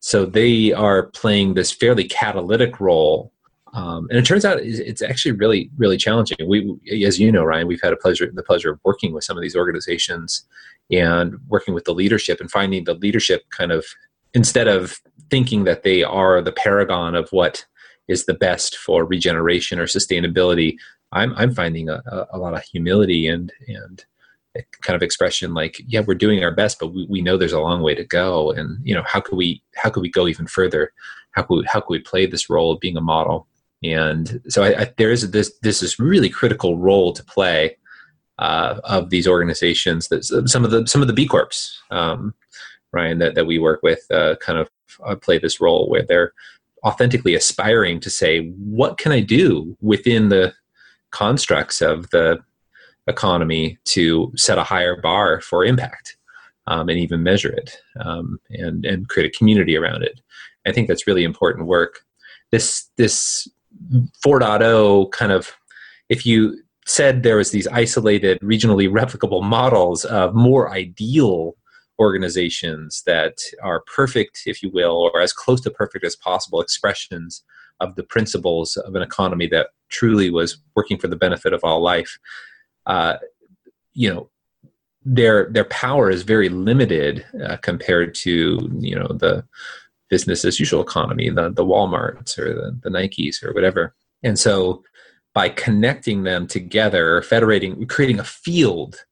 [0.00, 3.32] So they are playing this fairly catalytic role
[3.74, 6.36] um, and it turns out it's actually really, really challenging.
[6.46, 9.36] We, as you know, Ryan, we've had a pleasure, the pleasure of working with some
[9.36, 10.46] of these organizations
[10.90, 13.86] and working with the leadership and finding the leadership kind of
[14.34, 15.00] instead of
[15.32, 17.64] thinking that they are the paragon of what
[18.06, 20.76] is the best for regeneration or sustainability.
[21.12, 24.04] I'm, I'm finding a, a lot of humility and, and
[24.82, 27.60] kind of expression like, yeah, we're doing our best, but we, we know there's a
[27.60, 28.50] long way to go.
[28.50, 30.92] And, you know, how could we, how could we go even further?
[31.30, 33.48] How could we, how could we play this role of being a model?
[33.82, 37.76] and so I, I, there is this this is really critical role to play
[38.38, 42.34] uh, of these organizations that some of the some of the B corps um,
[42.92, 44.68] Ryan that, that we work with uh, kind of
[45.04, 46.32] uh, play this role where they're
[46.84, 50.52] authentically aspiring to say what can I do within the
[51.10, 52.38] constructs of the
[53.06, 56.16] economy to set a higher bar for impact
[56.66, 60.20] um, and even measure it um, and and create a community around it.
[60.66, 62.00] I think that's really important work.
[62.50, 63.48] This this
[64.24, 65.52] 4.0 kind of
[66.08, 71.56] if you said there was these isolated regionally replicable models of more ideal
[71.98, 77.44] organizations that are perfect if you will or as close to perfect as possible expressions
[77.80, 81.80] of the principles of an economy that truly was working for the benefit of all
[81.80, 82.18] life
[82.86, 83.16] uh,
[83.92, 84.28] you know
[85.04, 89.44] their their power is very limited uh, compared to you know the
[90.12, 93.94] business as usual economy, the, the Walmarts or the, the Nikes or whatever.
[94.22, 94.84] And so
[95.32, 99.06] by connecting them together, federating, creating a field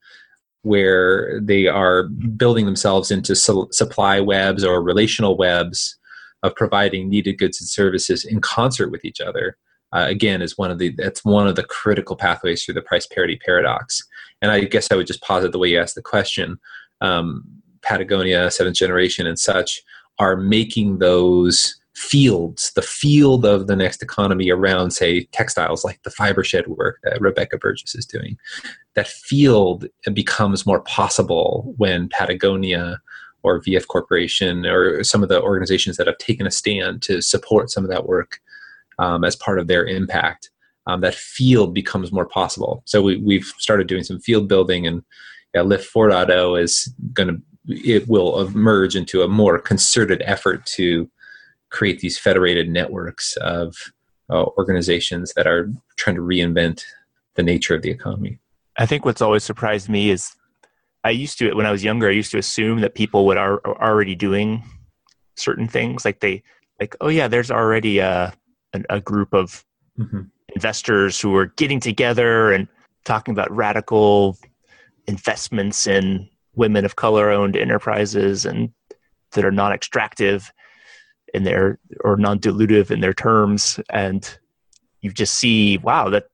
[0.62, 5.98] where they are building themselves into su- supply webs or relational webs
[6.42, 9.56] of providing needed goods and services in concert with each other.
[9.92, 13.06] Uh, again, is one of the that's one of the critical pathways through the price
[13.06, 14.06] parity paradox.
[14.40, 16.58] And I guess I would just posit the way you asked the question.
[17.00, 17.44] Um,
[17.82, 19.82] Patagonia, seventh generation, and such
[20.18, 26.10] are making those fields, the field of the next economy around, say, textiles, like the
[26.10, 28.38] Fibershed work that Rebecca Burgess is doing.
[28.94, 33.00] That field becomes more possible when Patagonia
[33.42, 37.70] or VF Corporation or some of the organizations that have taken a stand to support
[37.70, 38.40] some of that work
[38.98, 40.50] um, as part of their impact
[40.86, 42.82] um, that field becomes more possible.
[42.86, 45.02] So we, we've started doing some field building, and
[45.54, 51.08] yeah, Lift 4.0 is going to it will emerge into a more concerted effort to
[51.70, 53.76] create these federated networks of
[54.28, 56.84] uh, organizations that are trying to reinvent
[57.34, 58.38] the nature of the economy.
[58.76, 60.34] I think what's always surprised me is
[61.04, 62.08] I used to when I was younger.
[62.08, 64.62] I used to assume that people would are, are already doing
[65.36, 66.42] certain things, like they
[66.78, 68.32] like oh yeah, there's already a
[68.72, 69.64] a, a group of
[69.98, 70.22] mm-hmm.
[70.54, 72.68] investors who are getting together and
[73.04, 74.36] talking about radical
[75.06, 78.70] investments in women of color owned enterprises and
[79.32, 80.52] that are non-extractive
[81.34, 83.80] in their or non-dilutive in their terms.
[83.90, 84.38] And
[85.00, 86.26] you just see wow that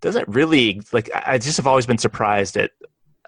[0.00, 2.70] doesn't really like i just have always been surprised at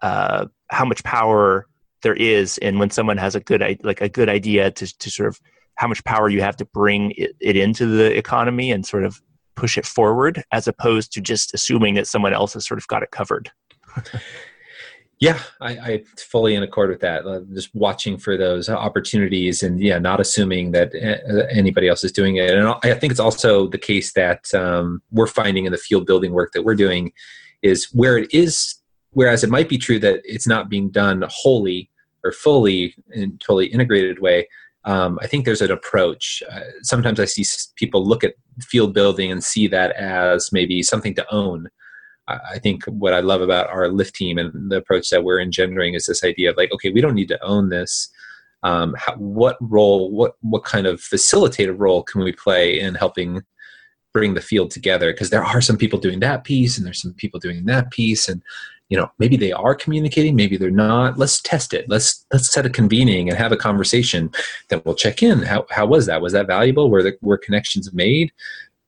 [0.03, 1.67] uh, how much power
[2.03, 5.29] there is in when someone has a good like a good idea to, to sort
[5.29, 5.41] of
[5.75, 9.21] how much power you have to bring it, it into the economy and sort of
[9.57, 13.03] push it forward as opposed to just assuming that someone else has sort of got
[13.03, 13.51] it covered
[15.21, 17.27] Yeah, I, I fully in accord with that.
[17.27, 22.13] Uh, just watching for those opportunities, and yeah, not assuming that uh, anybody else is
[22.13, 22.51] doing it.
[22.51, 26.33] And I think it's also the case that um, we're finding in the field building
[26.33, 27.13] work that we're doing
[27.63, 28.77] is where it is.
[29.11, 31.91] Whereas it might be true that it's not being done wholly
[32.23, 34.49] or fully in totally integrated way.
[34.85, 36.43] Um, I think there's an approach.
[36.51, 41.15] Uh, sometimes I see people look at field building and see that as maybe something
[41.17, 41.69] to own
[42.29, 45.95] I think what I love about our lift team and the approach that we're engendering
[45.95, 48.11] is this idea of like, okay, we don't need to own this.
[48.63, 53.43] Um, how, what role, what what kind of facilitative role can we play in helping
[54.13, 55.13] bring the field together?
[55.13, 58.29] Because there are some people doing that piece, and there's some people doing that piece,
[58.29, 58.43] and
[58.89, 61.19] you know maybe they are communicating, maybe they're not.
[61.19, 61.89] Let's test it.
[61.89, 64.31] Let's let's set a convening and have a conversation.
[64.69, 65.43] Then we'll check in.
[65.43, 66.21] How how was that?
[66.21, 66.91] Was that valuable?
[66.91, 68.33] Were the were connections made?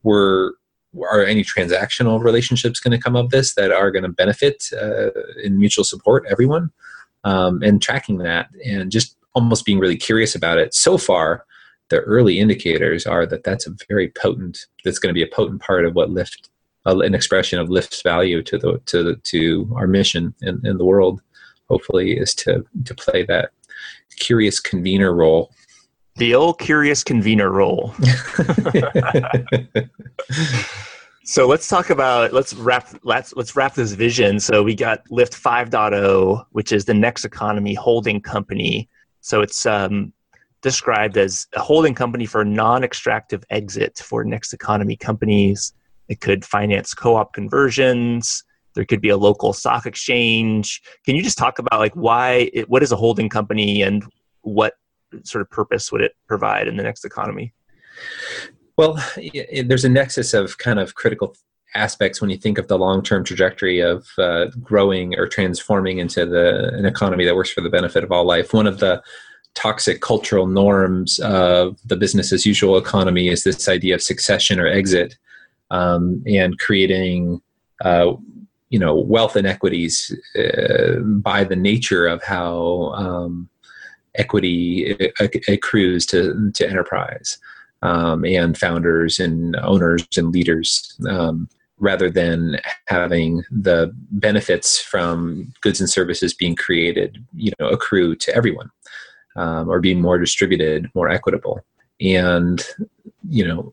[0.03, 0.57] Were
[0.99, 5.11] are any transactional relationships going to come of this that are going to benefit uh,
[5.43, 6.71] in mutual support everyone?
[7.23, 10.73] Um, and tracking that and just almost being really curious about it.
[10.75, 11.45] So far
[11.91, 15.61] the early indicators are that that's a very potent that's going to be a potent
[15.61, 16.49] part of what lift
[16.87, 20.79] uh, an expression of lift's value to the to the, to our mission in, in
[20.79, 21.21] the world
[21.69, 23.51] hopefully is to to play that
[24.19, 25.51] curious convener role
[26.21, 27.95] the old curious convener role.
[31.25, 34.39] so let's talk about let's wrap let's let's wrap this vision.
[34.39, 38.87] So we got Lift 5.0, which is the next economy holding company.
[39.23, 40.13] So it's um,
[40.61, 45.73] described as a holding company for non-extractive exit for next economy companies.
[46.09, 48.45] It could finance co-op conversions.
[48.75, 50.83] There could be a local stock exchange.
[51.07, 54.05] Can you just talk about like why it, what is a holding company and
[54.43, 54.75] what
[55.25, 57.53] sort of purpose would it provide in the next economy?
[58.77, 58.99] Well,
[59.65, 61.37] there's a nexus of kind of critical
[61.75, 66.75] aspects when you think of the long-term trajectory of uh, growing or transforming into the
[66.75, 68.53] an economy that works for the benefit of all life.
[68.53, 69.03] One of the
[69.55, 74.67] toxic cultural norms of the business as usual economy is this idea of succession or
[74.67, 75.17] exit,
[75.71, 77.43] um, and creating.
[77.85, 78.15] Uh,
[78.71, 83.49] you know wealth inequities uh, by the nature of how um,
[84.17, 84.97] equity
[85.49, 87.39] accrues to, to enterprise
[87.83, 95.81] um, and founders and owners and leaders um, rather than having the benefits from goods
[95.81, 98.71] and services being created you know accrue to everyone
[99.37, 101.61] um, or being more distributed more equitable.
[102.01, 102.65] And
[103.29, 103.73] you know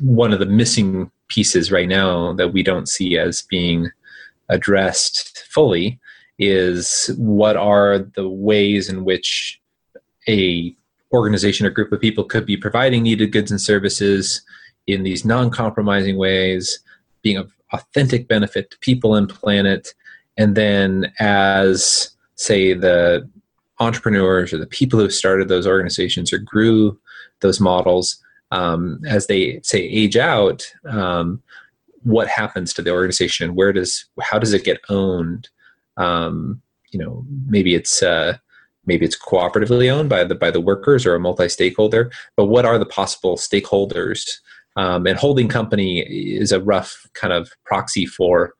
[0.00, 3.90] one of the missing pieces right now that we don't see as being
[4.48, 5.98] addressed fully
[6.38, 9.60] is what are the ways in which
[10.28, 10.74] a
[11.12, 14.42] organization or group of people could be providing needed goods and services
[14.86, 16.80] in these non-compromising ways
[17.22, 19.94] being of authentic benefit to people and planet.
[20.36, 23.28] And then as say the
[23.80, 26.98] entrepreneurs or the people who started those organizations or grew
[27.40, 31.42] those models um, as they say age out um,
[32.04, 33.56] what happens to the organization?
[33.56, 35.48] Where does how does it get owned?
[35.96, 38.38] Um, you know maybe it's uh,
[38.86, 42.78] maybe it's cooperatively owned by the by the workers or a multi-stakeholder but what are
[42.78, 44.38] the possible stakeholders?
[44.76, 48.52] Um, and holding company is a rough kind of proxy for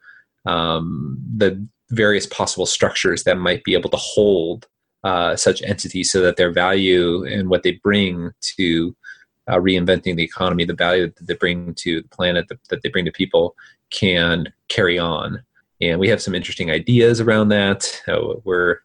[0.46, 4.66] um, the various possible structures that might be able to hold
[5.04, 8.96] uh, such entities so that their value and what they bring to
[9.46, 12.88] uh, reinventing the economy the value that they bring to the planet that, that they
[12.88, 13.54] bring to people
[13.90, 15.42] can carry on.
[15.80, 18.02] And we have some interesting ideas around that.
[18.08, 18.78] Uh, we're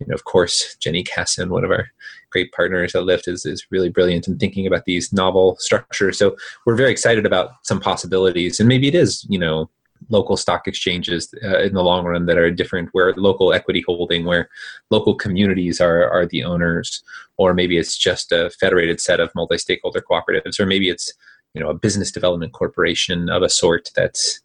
[0.00, 1.88] you know, of course, Jenny Kassan, one of our
[2.30, 6.18] great partners at Lift, is, is really brilliant in thinking about these novel structures.
[6.18, 6.36] So
[6.66, 8.58] we're very excited about some possibilities.
[8.58, 9.70] And maybe it is, you know,
[10.10, 14.24] local stock exchanges uh, in the long run that are different, where local equity holding,
[14.24, 14.48] where
[14.90, 17.02] local communities are, are the owners,
[17.36, 21.12] or maybe it's just a federated set of multi stakeholder cooperatives, or maybe it's,
[21.54, 24.40] you know, a business development corporation of a sort that's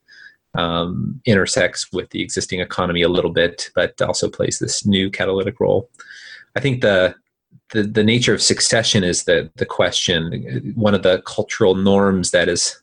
[0.56, 5.60] um, intersects with the existing economy a little bit, but also plays this new catalytic
[5.60, 5.90] role.
[6.56, 7.16] I think the
[7.72, 10.74] the, the nature of succession is the the question.
[10.76, 12.82] One of the cultural norms that is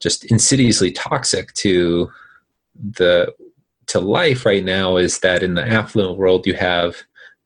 [0.00, 2.10] just insidiously toxic to
[2.74, 3.32] the
[3.86, 6.96] to life right now is that in the affluent world you have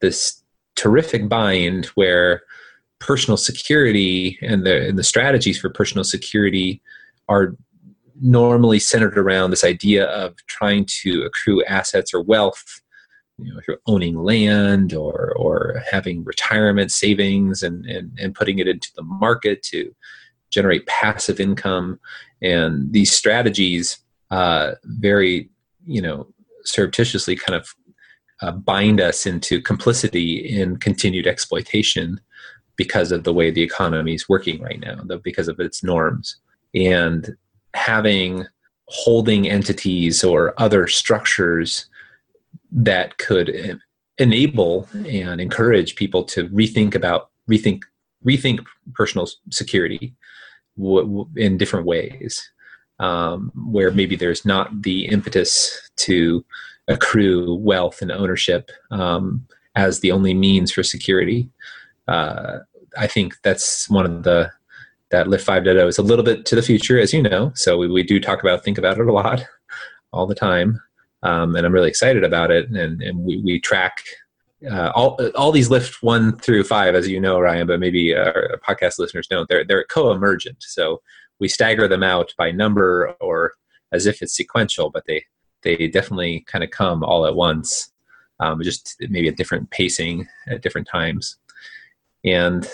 [0.01, 0.43] this
[0.77, 2.43] terrific bind where
[2.99, 6.81] personal security and the and the strategies for personal security
[7.29, 7.57] are
[8.21, 12.81] normally centered around this idea of trying to accrue assets or wealth
[13.39, 18.59] you know if you're owning land or or having retirement savings and and, and putting
[18.59, 19.95] it into the market to
[20.51, 21.99] generate passive income.
[22.41, 23.99] And these strategies
[24.31, 25.51] uh, very
[25.85, 26.29] you know
[26.65, 27.75] surreptitiously kind of
[28.41, 32.21] uh, bind us into complicity in continued exploitation
[32.77, 36.37] because of the way the economy is working right now though because of its norms.
[36.75, 37.37] And
[37.75, 38.47] having
[38.89, 41.87] holding entities or other structures
[42.70, 43.81] that could
[44.18, 47.83] enable and encourage people to rethink about rethink
[48.25, 48.64] rethink
[48.95, 50.14] personal security
[51.37, 52.51] in different ways.
[53.01, 56.45] Um, where maybe there's not the impetus to
[56.87, 59.45] accrue wealth and ownership um,
[59.75, 61.51] as the only means for security.
[62.07, 62.59] Uh,
[62.97, 64.51] i think that's one of the
[65.15, 67.53] that Lift 5.0 is a little bit to the future, as you know.
[67.55, 69.45] So we, we do talk about, think about it a lot,
[70.12, 70.81] all the time.
[71.23, 72.69] Um, and I'm really excited about it.
[72.71, 73.99] And, and we, we track
[74.71, 78.59] uh, all all these Lift one through five, as you know, Ryan, but maybe our
[78.67, 79.49] podcast listeners don't.
[79.49, 81.03] They're they're co-emergent, so
[81.39, 83.53] we stagger them out by number or
[83.93, 85.23] as if it's sequential, but they
[85.62, 87.93] they definitely kind of come all at once,
[88.41, 91.37] um, just maybe at different pacing at different times.
[92.25, 92.67] And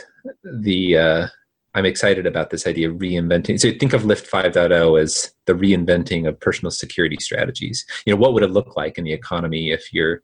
[0.44, 1.26] the uh,
[1.74, 3.60] I'm excited about this idea of reinventing.
[3.60, 7.86] So think of Lift 5.0 as the reinventing of personal security strategies.
[8.04, 10.22] You know, what would it look like in the economy if your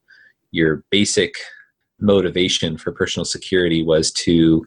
[0.50, 1.34] your basic
[2.00, 4.66] motivation for personal security was to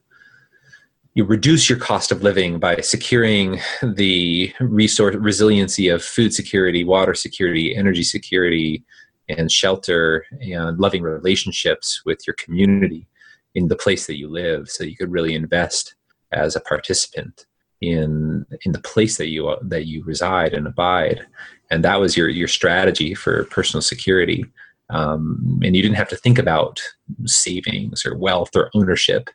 [1.15, 7.13] you reduce your cost of living by securing the resource resiliency of food security, water
[7.13, 8.83] security, energy security,
[9.27, 13.07] and shelter and loving relationships with your community
[13.55, 15.95] in the place that you live so you could really invest
[16.31, 17.45] as a participant
[17.81, 21.25] in in the place that you that you reside and abide.
[21.71, 24.45] And that was your your strategy for personal security.
[24.89, 26.81] Um, and you didn't have to think about
[27.25, 29.29] savings or wealth or ownership.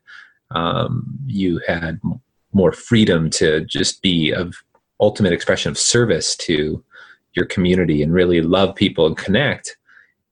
[0.50, 2.00] Um, you had
[2.52, 4.54] more freedom to just be of
[5.00, 6.82] ultimate expression of service to
[7.34, 9.76] your community and really love people and connect.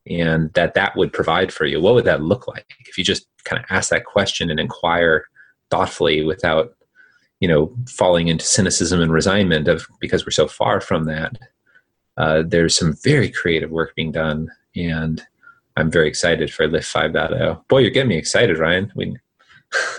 [0.09, 1.81] And that that would provide for you.
[1.81, 2.67] What would that look like?
[2.87, 5.27] If you just kind of ask that question and inquire
[5.73, 6.75] thoughtfully without
[7.41, 11.39] you know falling into cynicism and resignment of because we're so far from that
[12.19, 14.49] uh, there's some very creative work being done.
[14.77, 15.23] And
[15.77, 18.93] i'm very excited for Lift 5.0 boy you're getting me excited ryan.
[18.95, 19.17] We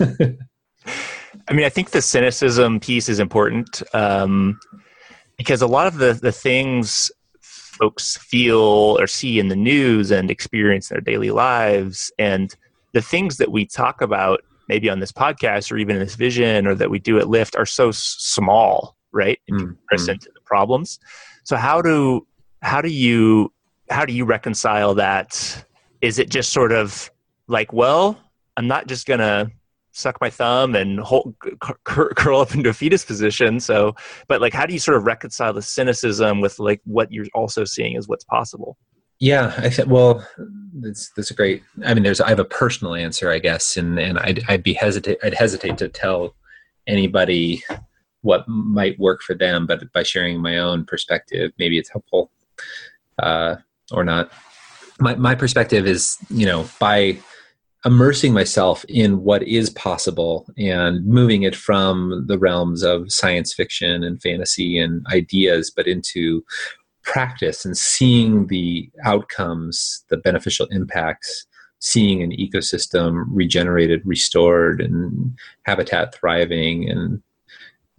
[1.48, 4.60] i mean i think the cynicism piece is important um,
[5.36, 7.10] because a lot of the, the things
[7.40, 12.54] folks feel or see in the news and experience in their daily lives and
[12.92, 16.66] the things that we talk about maybe on this podcast or even in this vision
[16.66, 19.66] or that we do at Lift are so small, right, in mm-hmm.
[19.66, 20.98] comparison to the problems.
[21.44, 22.26] So how do
[22.62, 23.52] how do you
[23.90, 25.64] how do you reconcile that?
[26.00, 27.10] Is it just sort of
[27.48, 28.18] like, well,
[28.56, 29.50] I'm not just gonna
[29.94, 31.34] suck my thumb and hold,
[31.84, 33.60] curl up into a fetus position.
[33.60, 33.94] So,
[34.28, 37.64] but like, how do you sort of reconcile the cynicism with like what you're also
[37.64, 38.76] seeing as what's possible?
[39.20, 39.88] Yeah, I think.
[39.88, 40.26] Well,
[40.74, 41.62] that's that's a great.
[41.84, 42.20] I mean, there's.
[42.20, 45.18] I have a personal answer, I guess, and and I'd I'd be hesitate.
[45.22, 46.34] I'd hesitate to tell
[46.86, 47.62] anybody
[48.22, 52.30] what might work for them, but by sharing my own perspective, maybe it's helpful,
[53.22, 53.56] uh,
[53.92, 54.32] or not.
[54.98, 57.18] My my perspective is, you know, by
[57.84, 64.02] immersing myself in what is possible and moving it from the realms of science fiction
[64.02, 66.42] and fantasy and ideas, but into
[67.04, 71.46] practice and seeing the outcomes, the beneficial impacts,
[71.78, 77.22] seeing an ecosystem regenerated, restored, and habitat thriving, and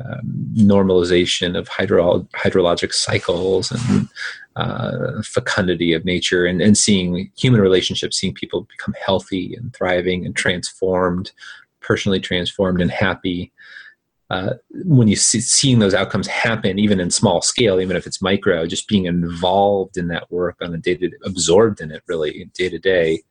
[0.03, 4.09] um, normalization of hydro- hydrologic cycles, and
[4.55, 10.25] uh, fecundity of nature and, and seeing human relationships, seeing people become healthy and thriving
[10.25, 11.31] and transformed,
[11.79, 13.51] personally transformed and happy.
[14.31, 14.53] Uh,
[14.85, 18.65] when you see seeing those outcomes happen, even in small scale, even if it's micro,
[18.65, 22.69] just being involved in that work on a day to absorbed in it really day
[22.69, 23.21] to day,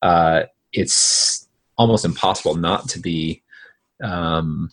[0.00, 0.42] uh,
[0.72, 3.42] it's almost impossible not to be
[4.02, 4.70] um,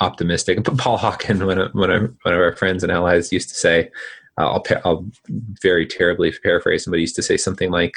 [0.00, 0.64] optimistic.
[0.78, 3.90] Paul Hawken, one of, one of, one of our friends and allies, used to say,
[4.38, 5.04] I'll, I'll
[5.62, 7.96] very terribly paraphrase somebody used to say something like,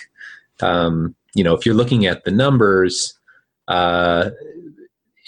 [0.61, 3.17] um, you know, if you're looking at the numbers
[3.67, 4.31] uh,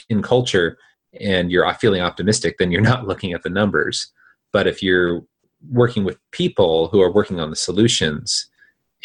[0.09, 0.77] in culture
[1.19, 4.11] and you're feeling optimistic, then you're not looking at the numbers.
[4.51, 5.23] But if you're
[5.69, 8.47] working with people who are working on the solutions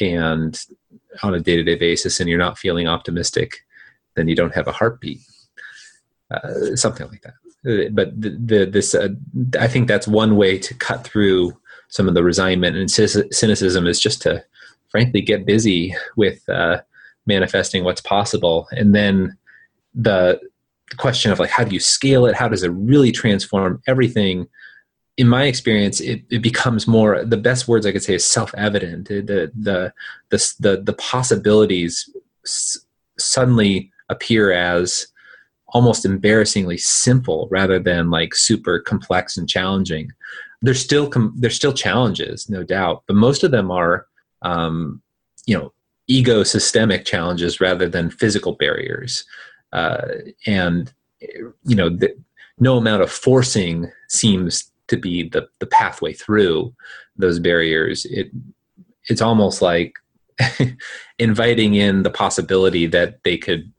[0.00, 0.60] and
[1.22, 3.54] on a day-to-day basis and you're not feeling optimistic,
[4.16, 5.20] then you don't have a heartbeat.
[6.30, 7.34] Uh, something like that.
[7.66, 9.08] Uh, but the, the, this, uh,
[9.58, 13.98] I think that's one way to cut through some of the resignment and cynicism is
[13.98, 14.44] just to
[14.90, 16.80] frankly get busy with uh,
[17.26, 19.36] manifesting what's possible and then
[19.94, 20.38] the
[20.96, 22.34] question of like how do you scale it?
[22.34, 24.48] How does it really transform everything?
[25.16, 29.08] In my experience it, it becomes more the best words i could say is self-evident.
[29.08, 29.92] The the
[30.30, 32.08] the the, the possibilities
[32.44, 32.78] s-
[33.18, 35.08] suddenly appear as
[35.70, 40.10] almost embarrassingly simple rather than like super complex and challenging.
[40.62, 44.06] There's still com- there's still challenges, no doubt, but most of them are,
[44.42, 45.02] um,
[45.46, 45.72] you know,
[46.08, 49.24] ego systemic challenges rather than physical barriers.
[49.72, 50.06] Uh,
[50.46, 52.16] and you know, the,
[52.58, 56.74] no amount of forcing seems to be the the pathway through
[57.16, 58.04] those barriers.
[58.06, 58.30] It
[59.08, 59.94] it's almost like
[61.18, 63.72] inviting in the possibility that they could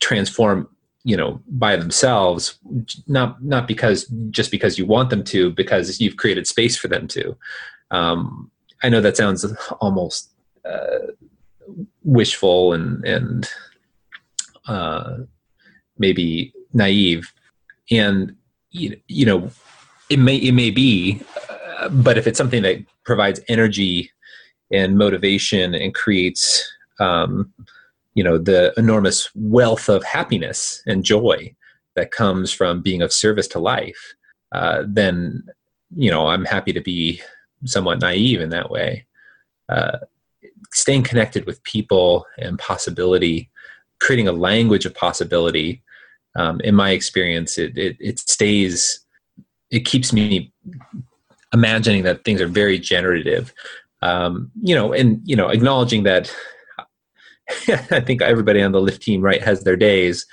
[0.00, 0.68] transform
[1.04, 2.58] you know by themselves
[3.06, 7.06] not not because just because you want them to because you've created space for them
[7.06, 7.36] to
[7.90, 8.50] um,
[8.82, 9.44] i know that sounds
[9.80, 10.30] almost
[10.64, 11.12] uh,
[12.02, 13.50] wishful and and
[14.66, 15.18] uh,
[15.98, 17.32] maybe naive.
[17.90, 18.36] And
[18.70, 19.50] you, you know
[20.10, 21.20] it may it may be
[21.80, 24.10] uh, but if it's something that provides energy
[24.72, 26.64] and motivation and creates
[26.98, 27.52] um,
[28.14, 31.54] you know the enormous wealth of happiness and joy
[31.94, 34.14] that comes from being of service to life
[34.52, 35.42] uh, then
[35.96, 37.20] you know i'm happy to be
[37.64, 39.06] somewhat naive in that way.
[39.68, 39.98] Uh,
[40.72, 43.50] staying connected with people and possibility
[44.04, 45.82] creating a language of possibility
[46.36, 49.00] um, in my experience it, it, it stays
[49.70, 50.52] it keeps me
[51.52, 53.52] imagining that things are very generative.
[54.02, 56.34] Um, you know and you know acknowledging that
[57.68, 60.26] I think everybody on the lift team, right, has their days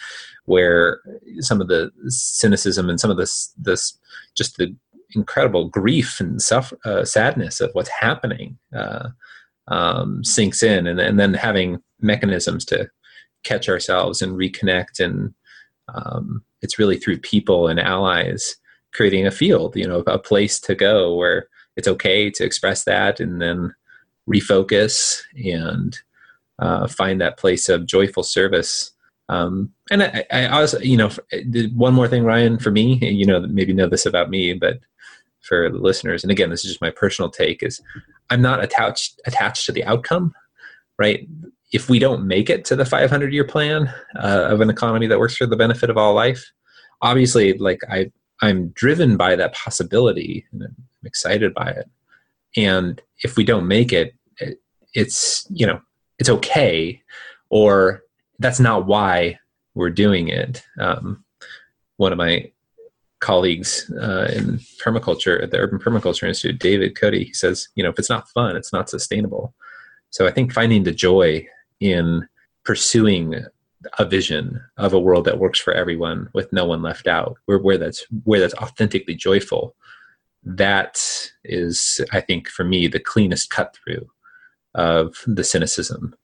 [0.46, 1.02] where
[1.40, 3.98] some of the cynicism and some of this, this
[4.36, 4.76] just the
[5.14, 9.10] incredible grief and suffer, uh, sadness of what's happening uh,
[9.68, 12.90] um, sinks in, and, and then having mechanisms to
[13.44, 15.34] catch ourselves and reconnect, and
[15.94, 18.56] um, it's really through people and allies
[18.94, 23.20] creating a field, you know, a place to go where it's okay to express that,
[23.20, 23.74] and then
[24.30, 25.98] refocus and
[26.60, 28.92] uh, find that place of joyful service.
[29.30, 31.10] Um, and I, I, also, you know,
[31.74, 34.80] one more thing, Ryan, for me, you know, maybe know this about me, but
[35.40, 37.82] for the listeners, and again, this is just my personal take, is
[38.30, 40.34] I'm not attached attached to the outcome,
[41.00, 41.28] right?
[41.72, 45.20] If we don't make it to the 500 year plan uh, of an economy that
[45.20, 46.52] works for the benefit of all life,
[47.02, 48.12] obviously, like I,
[48.42, 51.90] I'm driven by that possibility, and I'm excited by it.
[52.58, 54.60] And if we don't make it, it
[54.94, 55.82] it's you know
[56.20, 57.02] it's okay
[57.50, 58.04] or
[58.40, 59.38] that's not why
[59.74, 61.24] we're doing it um,
[61.98, 62.52] one of my
[63.20, 67.90] colleagues uh, in permaculture at the urban permaculture institute david cody he says you know
[67.90, 69.54] if it's not fun it's not sustainable
[70.10, 71.46] so i think finding the joy
[71.82, 72.28] in
[72.64, 73.44] pursuing
[74.00, 77.58] a vision of a world that works for everyone with no one left out where,
[77.58, 79.76] where that's where that's authentically joyful
[80.44, 81.02] that
[81.44, 84.08] is i think for me the cleanest cut through
[84.76, 86.16] of the cynicism.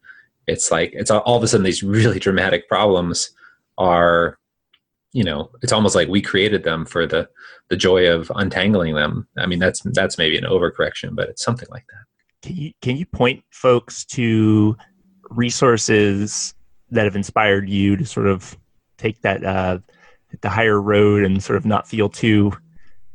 [0.48, 3.32] It's like it's all, all of a sudden these really dramatic problems
[3.78, 4.38] are,
[5.12, 7.30] you know, it's almost like we created them for the
[7.70, 9.28] the joy of untangling them.
[9.38, 12.48] I mean, that's that's maybe an overcorrection, but it's something like that.
[12.48, 14.78] Can you can you point folks to
[15.30, 16.54] resources
[16.92, 18.58] that have inspired you to sort of
[18.98, 19.80] take that uh,
[20.42, 22.52] the higher road and sort of not feel too?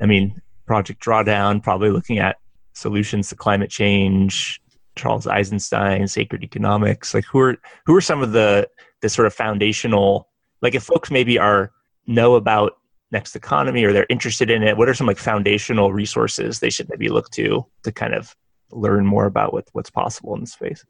[0.00, 2.36] I mean, Project Drawdown, probably looking at
[2.74, 4.60] solutions to climate change,
[4.96, 7.14] Charles Eisenstein, Sacred Economics?
[7.14, 7.56] Like who are
[7.86, 8.68] who are some of the
[9.00, 10.28] the sort of foundational
[10.60, 11.72] like if folks maybe are
[12.06, 12.78] know about
[13.10, 16.88] next economy or they're interested in it, what are some like foundational resources they should
[16.88, 18.34] maybe look to to kind of
[18.70, 20.84] learn more about what, what's possible in the space.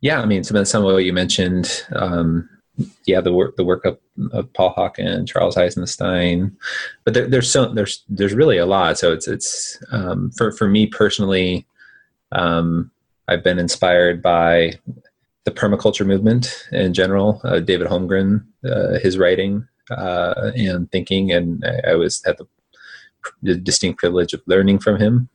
[0.00, 2.48] Yeah, I mean, some of some of what you mentioned, um,
[3.06, 3.98] yeah, the work the work of,
[4.32, 6.56] of Paul Hawken and Charles Eisenstein,
[7.04, 8.98] but there, there's so there's there's really a lot.
[8.98, 11.66] So it's it's um, for for me personally,
[12.32, 12.90] um,
[13.28, 14.74] I've been inspired by
[15.44, 17.40] the permaculture movement in general.
[17.44, 22.46] Uh, David Holmgren, uh, his writing uh, and thinking, and I, I was at the,
[23.42, 25.28] the distinct privilege of learning from him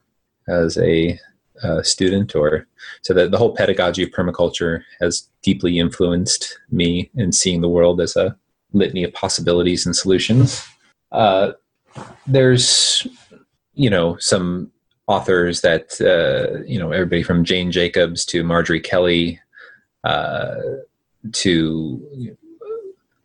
[0.48, 1.20] as a
[1.64, 2.68] uh, student or
[3.02, 8.02] so that the whole pedagogy of permaculture has deeply influenced me in seeing the world
[8.02, 8.36] as a
[8.74, 10.66] litany of possibilities and solutions.
[11.12, 11.52] Uh,
[12.28, 13.06] there's
[13.74, 14.72] you know some
[15.08, 19.40] authors that uh, you know everybody from jane jacobs to marjorie kelly
[20.04, 20.56] uh,
[21.34, 22.38] to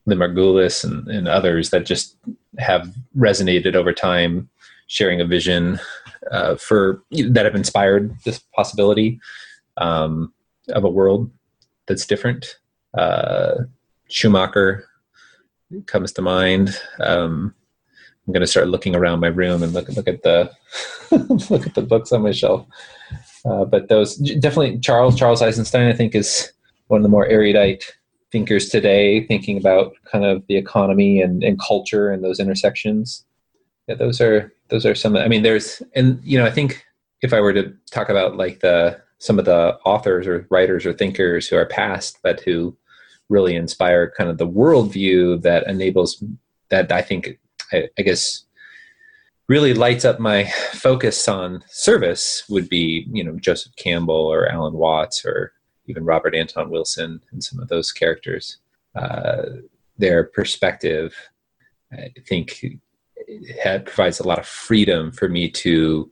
[0.06, 2.16] Lynn Margulis and, and others that just
[2.58, 4.48] have resonated over time
[4.86, 5.80] sharing a vision
[6.30, 9.20] uh, for that have inspired this possibility
[9.76, 10.32] um,
[10.70, 11.30] of a world
[11.86, 12.58] that's different.
[12.96, 13.64] Uh,
[14.08, 14.86] Schumacher
[15.86, 16.78] comes to mind.
[17.00, 17.54] Um,
[18.26, 20.50] I'm going to start looking around my room and look look at the
[21.50, 22.66] look at the books on my shelf.
[23.44, 26.52] Uh, but those definitely Charles Charles Eisenstein I think is
[26.88, 27.84] one of the more erudite
[28.32, 33.24] thinkers today, thinking about kind of the economy and, and culture and those intersections.
[33.86, 35.16] Yeah, those are those are some.
[35.16, 36.84] I mean, there's and you know I think
[37.22, 40.92] if I were to talk about like the some of the authors or writers or
[40.92, 42.76] thinkers who are past, but who
[43.28, 46.22] really inspire kind of the worldview that enables
[46.68, 47.38] that I think
[47.72, 48.44] I, I guess
[49.48, 54.74] really lights up my focus on service would be you know Joseph Campbell or Alan
[54.74, 55.52] Watts or
[55.86, 58.58] even Robert Anton Wilson and some of those characters.
[58.94, 59.42] Uh,
[59.98, 61.14] their perspective,
[61.92, 62.64] I think,
[63.62, 66.10] had, provides a lot of freedom for me to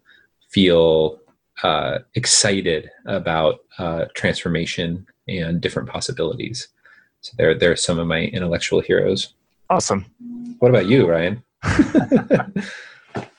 [0.50, 1.20] feel
[1.62, 6.68] uh, excited about uh, transformation and different possibilities.
[7.20, 9.34] So there, there are some of my intellectual heroes.
[9.70, 10.04] Awesome.
[10.58, 11.42] What about you, Ryan?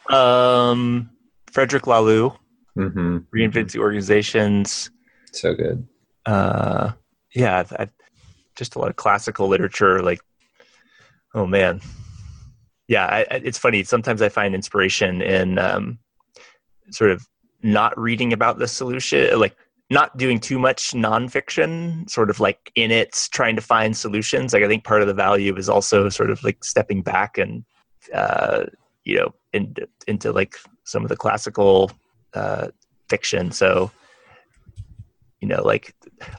[0.09, 1.09] um,
[1.51, 2.35] Frederic Laloux,
[2.77, 3.17] mm-hmm.
[3.33, 4.89] reinventing organizations.
[5.31, 5.87] So good.
[6.25, 6.93] Uh,
[7.33, 7.87] yeah, I, I,
[8.55, 10.01] just a lot of classical literature.
[10.01, 10.21] Like,
[11.33, 11.81] oh man,
[12.87, 13.83] yeah, I, it's funny.
[13.83, 15.99] Sometimes I find inspiration in um,
[16.91, 17.27] sort of
[17.63, 19.55] not reading about the solution, like
[19.89, 24.53] not doing too much nonfiction, sort of like in it, trying to find solutions.
[24.53, 27.65] Like I think part of the value is also sort of like stepping back and
[28.13, 28.65] uh,
[29.03, 31.91] you know into into like some of the classical
[32.33, 32.67] uh,
[33.09, 33.51] fiction.
[33.51, 33.91] So
[35.41, 35.95] you know, like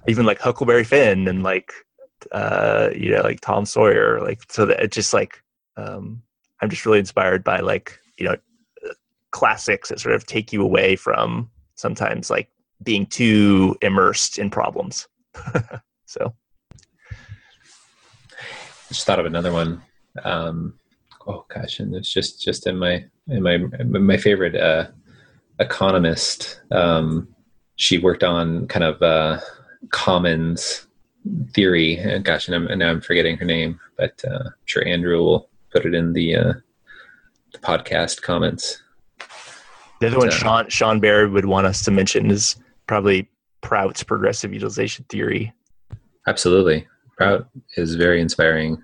[0.08, 1.72] even like Huckleberry Finn and like
[2.32, 4.20] uh, you know, like Tom Sawyer.
[4.20, 5.42] Like so that it just like
[5.76, 6.22] um,
[6.60, 8.36] I'm just really inspired by like you know
[9.30, 12.50] classics that sort of take you away from sometimes like
[12.82, 15.08] being too immersed in problems.
[16.06, 16.34] so
[18.30, 19.82] I just thought of another one.
[20.24, 20.74] Um,
[21.26, 24.88] oh gosh, and it's just just in my in my my favorite uh,
[25.58, 26.60] economist.
[26.70, 27.28] Um,
[27.76, 29.40] she worked on kind of uh,
[29.90, 30.86] commons
[31.52, 31.96] theory.
[31.98, 35.48] And gosh, and, I'm, now I'm forgetting her name, but uh, I'm sure Andrew will
[35.76, 36.52] put it in the, uh,
[37.52, 38.80] the podcast comments.
[40.00, 42.56] The other one, Sean Sean Baird would want us to mention is
[42.86, 43.28] probably
[43.60, 45.52] Prout's progressive utilization theory.
[46.26, 48.82] Absolutely, Prout is very inspiring.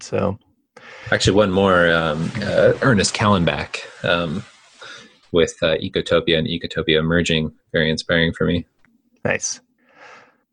[0.00, 0.38] So,
[1.10, 4.44] actually, one more um, uh, Ernest Callenbach um,
[5.32, 8.66] with uh, Ecotopia and Ecotopia Emerging, very inspiring for me.
[9.24, 9.60] Nice.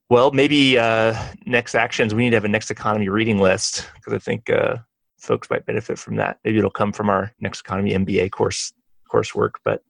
[0.09, 4.13] Well, maybe uh, next actions we need to have a next economy reading list because
[4.13, 4.77] I think uh,
[5.17, 6.37] folks might benefit from that.
[6.43, 8.73] Maybe it'll come from our next economy MBA course
[9.11, 9.53] coursework.
[9.63, 9.83] But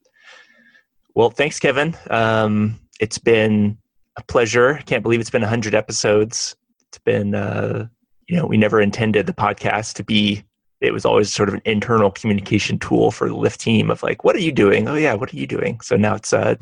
[1.15, 1.97] well, thanks, Kevin.
[2.09, 3.77] Um, it's been
[4.17, 4.79] a pleasure.
[4.85, 6.55] Can't believe it's been hundred episodes.
[6.87, 7.87] It's been uh,
[8.27, 10.43] you know we never intended the podcast to be.
[10.79, 14.23] It was always sort of an internal communication tool for the Lift team of like,
[14.23, 14.87] what are you doing?
[14.87, 15.81] Oh yeah, what are you doing?
[15.81, 16.55] So now it's uh,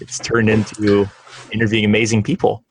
[0.00, 1.06] it's turned into
[1.52, 2.64] interviewing amazing people.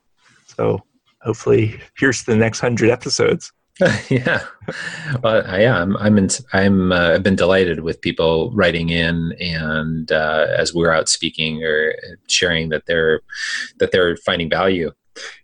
[0.46, 0.82] So
[1.22, 3.52] hopefully, here's the next hundred episodes.
[4.10, 4.44] yeah,
[5.24, 10.12] well, yeah, I'm, I'm, in, I'm, uh, I've been delighted with people writing in, and
[10.12, 11.96] uh, as we're out speaking or
[12.28, 13.22] sharing that they're,
[13.80, 14.92] that they're finding value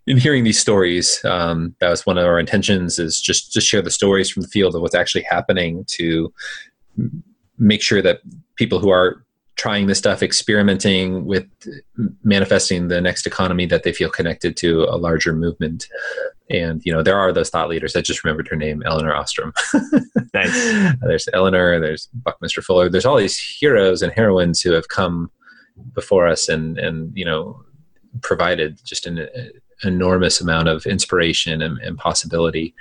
[0.06, 1.20] in hearing these stories.
[1.24, 4.48] Um, that was one of our intentions is just to share the stories from the
[4.48, 6.32] field of what's actually happening to
[7.58, 8.20] make sure that
[8.56, 9.24] people who are
[9.58, 11.46] trying this stuff, experimenting with
[12.22, 15.88] manifesting the next economy that they feel connected to a larger movement.
[16.48, 17.94] and you know there are those thought leaders.
[17.94, 19.52] I just remembered her name, Elinor Ostrom.
[20.32, 20.94] nice.
[21.02, 21.78] There's Eleanor.
[21.80, 22.88] There's Buckminster Fuller.
[22.88, 25.30] There's all these heroes and heroines who have come
[25.92, 27.60] before us and and you know
[28.22, 29.52] provided just an, an
[29.82, 32.74] enormous amount of inspiration and, and possibility.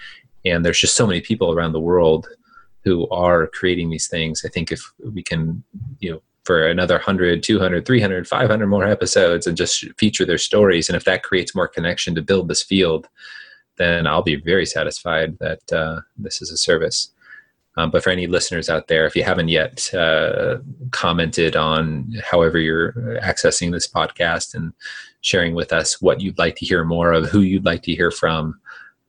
[0.45, 2.27] And there's just so many people around the world
[2.83, 4.43] who are creating these things.
[4.45, 5.63] I think if we can,
[5.99, 10.87] you know, for another 100, 200, 300, 500 more episodes and just feature their stories.
[10.87, 13.07] And if that creates more connection to build this field,
[13.75, 17.11] then I'll be very satisfied that uh, this is a service.
[17.75, 20.57] Um, but for any listeners out there, if you haven't yet uh,
[20.91, 24.73] commented on however you're accessing this podcast and
[25.21, 28.09] sharing with us what you'd like to hear more of, who you'd like to hear
[28.09, 28.59] from,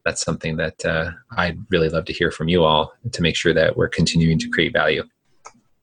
[0.04, 3.54] that's something that uh, I'd really love to hear from you all to make sure
[3.54, 5.04] that we're continuing to create value.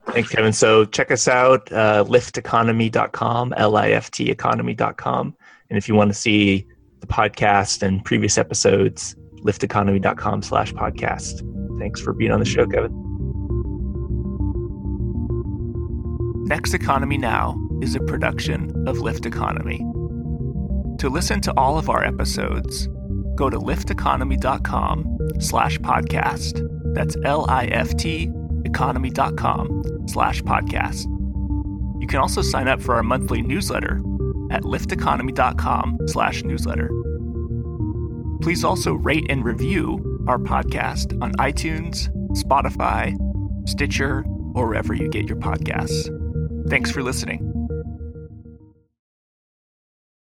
[0.07, 0.53] Thanks, Kevin.
[0.53, 5.35] So check us out, uh, lifteconomy.com, L-I-F-T economy.com.
[5.69, 6.65] And if you want to see
[6.99, 11.41] the podcast and previous episodes, lifteconomy.com slash podcast.
[11.79, 13.01] Thanks for being on the show, Kevin.
[16.45, 19.79] Next Economy Now is a production of Lift Economy.
[20.99, 22.87] To listen to all of our episodes,
[23.35, 26.63] go to lifteconomy.com slash podcast.
[26.93, 28.31] That's L-I-F-T
[28.65, 31.05] economy.com slash podcast.
[32.01, 34.01] You can also sign up for our monthly newsletter
[34.51, 36.89] at lifteconomy.com slash newsletter.
[38.41, 42.09] Please also rate and review our podcast on iTunes,
[42.43, 43.15] Spotify,
[43.67, 46.09] Stitcher, or wherever you get your podcasts.
[46.69, 47.54] Thanks for listening.